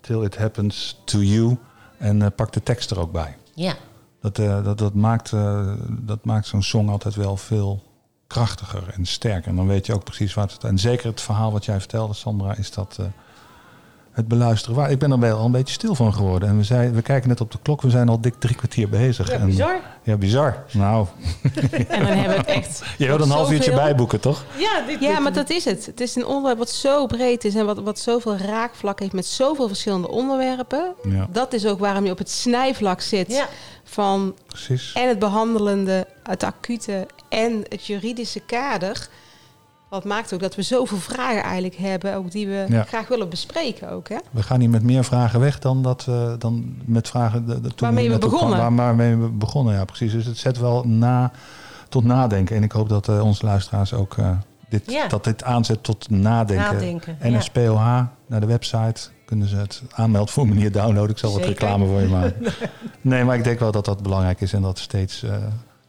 [0.00, 1.56] Till It Happens To You.
[1.98, 3.36] En pak de tekst er ook bij.
[3.54, 3.74] Ja.
[4.20, 5.30] Dat, dat, dat maakt,
[5.88, 7.82] dat maakt zo'n song altijd wel veel
[8.26, 9.48] krachtiger en sterker.
[9.50, 10.64] En dan weet je ook precies wat het...
[10.64, 12.98] En zeker het verhaal wat jij vertelde, Sandra, is dat
[14.18, 14.90] het beluisteren waar.
[14.90, 16.48] Ik ben er wel een beetje stil van geworden.
[16.48, 18.88] En we, zei, we kijken net op de klok, we zijn al dik drie kwartier
[18.88, 19.28] bezig.
[19.30, 19.80] Ja, En- bizar.
[20.02, 20.64] ja, bizar.
[20.72, 21.06] Nou,
[21.88, 22.82] En dan hebben we het echt.
[22.98, 24.44] je wilt een half uurtje bijboeken, toch?
[24.56, 25.86] Ja, dit, Ja, dit- maar dat is het.
[25.86, 29.26] Het is een onderwerp wat zo breed is en wat, wat zoveel raakvlak heeft met
[29.26, 30.92] zoveel verschillende onderwerpen.
[31.08, 33.48] Ja, Dat is ook waarom je op het snijvlak zit Ja,
[33.84, 34.92] van precies.
[34.92, 39.08] en het behandelende, het acute en het juridische kader.
[39.88, 42.82] Wat maakt ook dat we zoveel vragen eigenlijk hebben, ook die we Ja.
[42.82, 44.08] graag willen bespreken ook.
[44.08, 44.16] Hè?
[44.30, 47.46] We gaan niet met meer vragen weg dan, dat, we dan met vragen...
[47.46, 48.58] De, de, toen Waarmee we begonnen.
[48.58, 50.12] kwam- Waar, waarmee we begonnen, ja, precies.
[50.12, 51.30] Dus het zet wel na,
[51.88, 52.56] tot nadenken.
[52.56, 54.30] En ik hoop dat eh, onze luisteraars ook eh,
[54.68, 55.06] dit, Ja.
[55.08, 56.72] dat dit aanzet tot nadenken.
[56.74, 57.16] nadenken.
[57.22, 57.38] ja.
[57.38, 57.84] NSPOH,
[58.26, 61.10] naar de website kunnen ze het aanmeldformulier downloaden.
[61.10, 62.34] Ik zal wat reclame voor je maken.
[63.00, 65.34] nee, maar ik denk wel dat dat belangrijk is en dat steeds eh,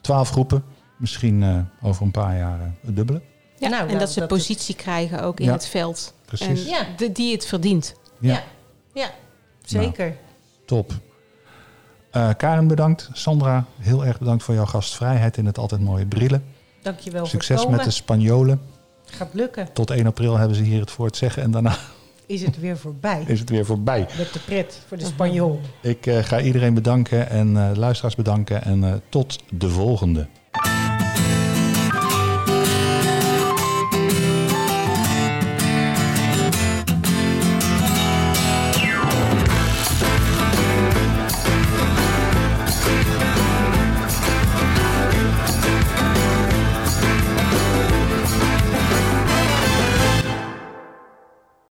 [0.02, 0.64] twaalf groepen,
[0.98, 3.22] misschien over een paar jaar het dubbele.
[3.60, 5.52] Ja, Nou, en nou, dat ze dat positie krijgen ook in Ja.
[5.52, 6.14] het veld.
[6.26, 6.64] Precies.
[6.64, 6.86] En Ja.
[6.98, 7.94] de, die het verdient.
[8.20, 8.44] Ja, Ja.
[8.94, 9.12] Ja,
[9.66, 10.16] zeker.
[10.66, 10.92] top.
[12.12, 13.10] Eh, Karen bedankt.
[13.14, 16.44] Sandra, heel erg bedankt voor jouw gastvrijheid in het altijd mooie brillen.
[16.82, 18.62] Dankjewel voor Succes met de Spanjolen.
[19.06, 19.74] Gaat lukken.
[19.74, 21.76] Tot 1 april hebben ze hier het voor het zeggen en daarna
[22.26, 23.24] Is het weer voorbij.
[23.28, 24.08] is het weer voorbij.
[24.18, 25.60] Met de pret voor de Spanjool.
[25.82, 30.28] Ik eh, ga iedereen bedanken en eh, luisteraars bedanken en eh, tot de volgende.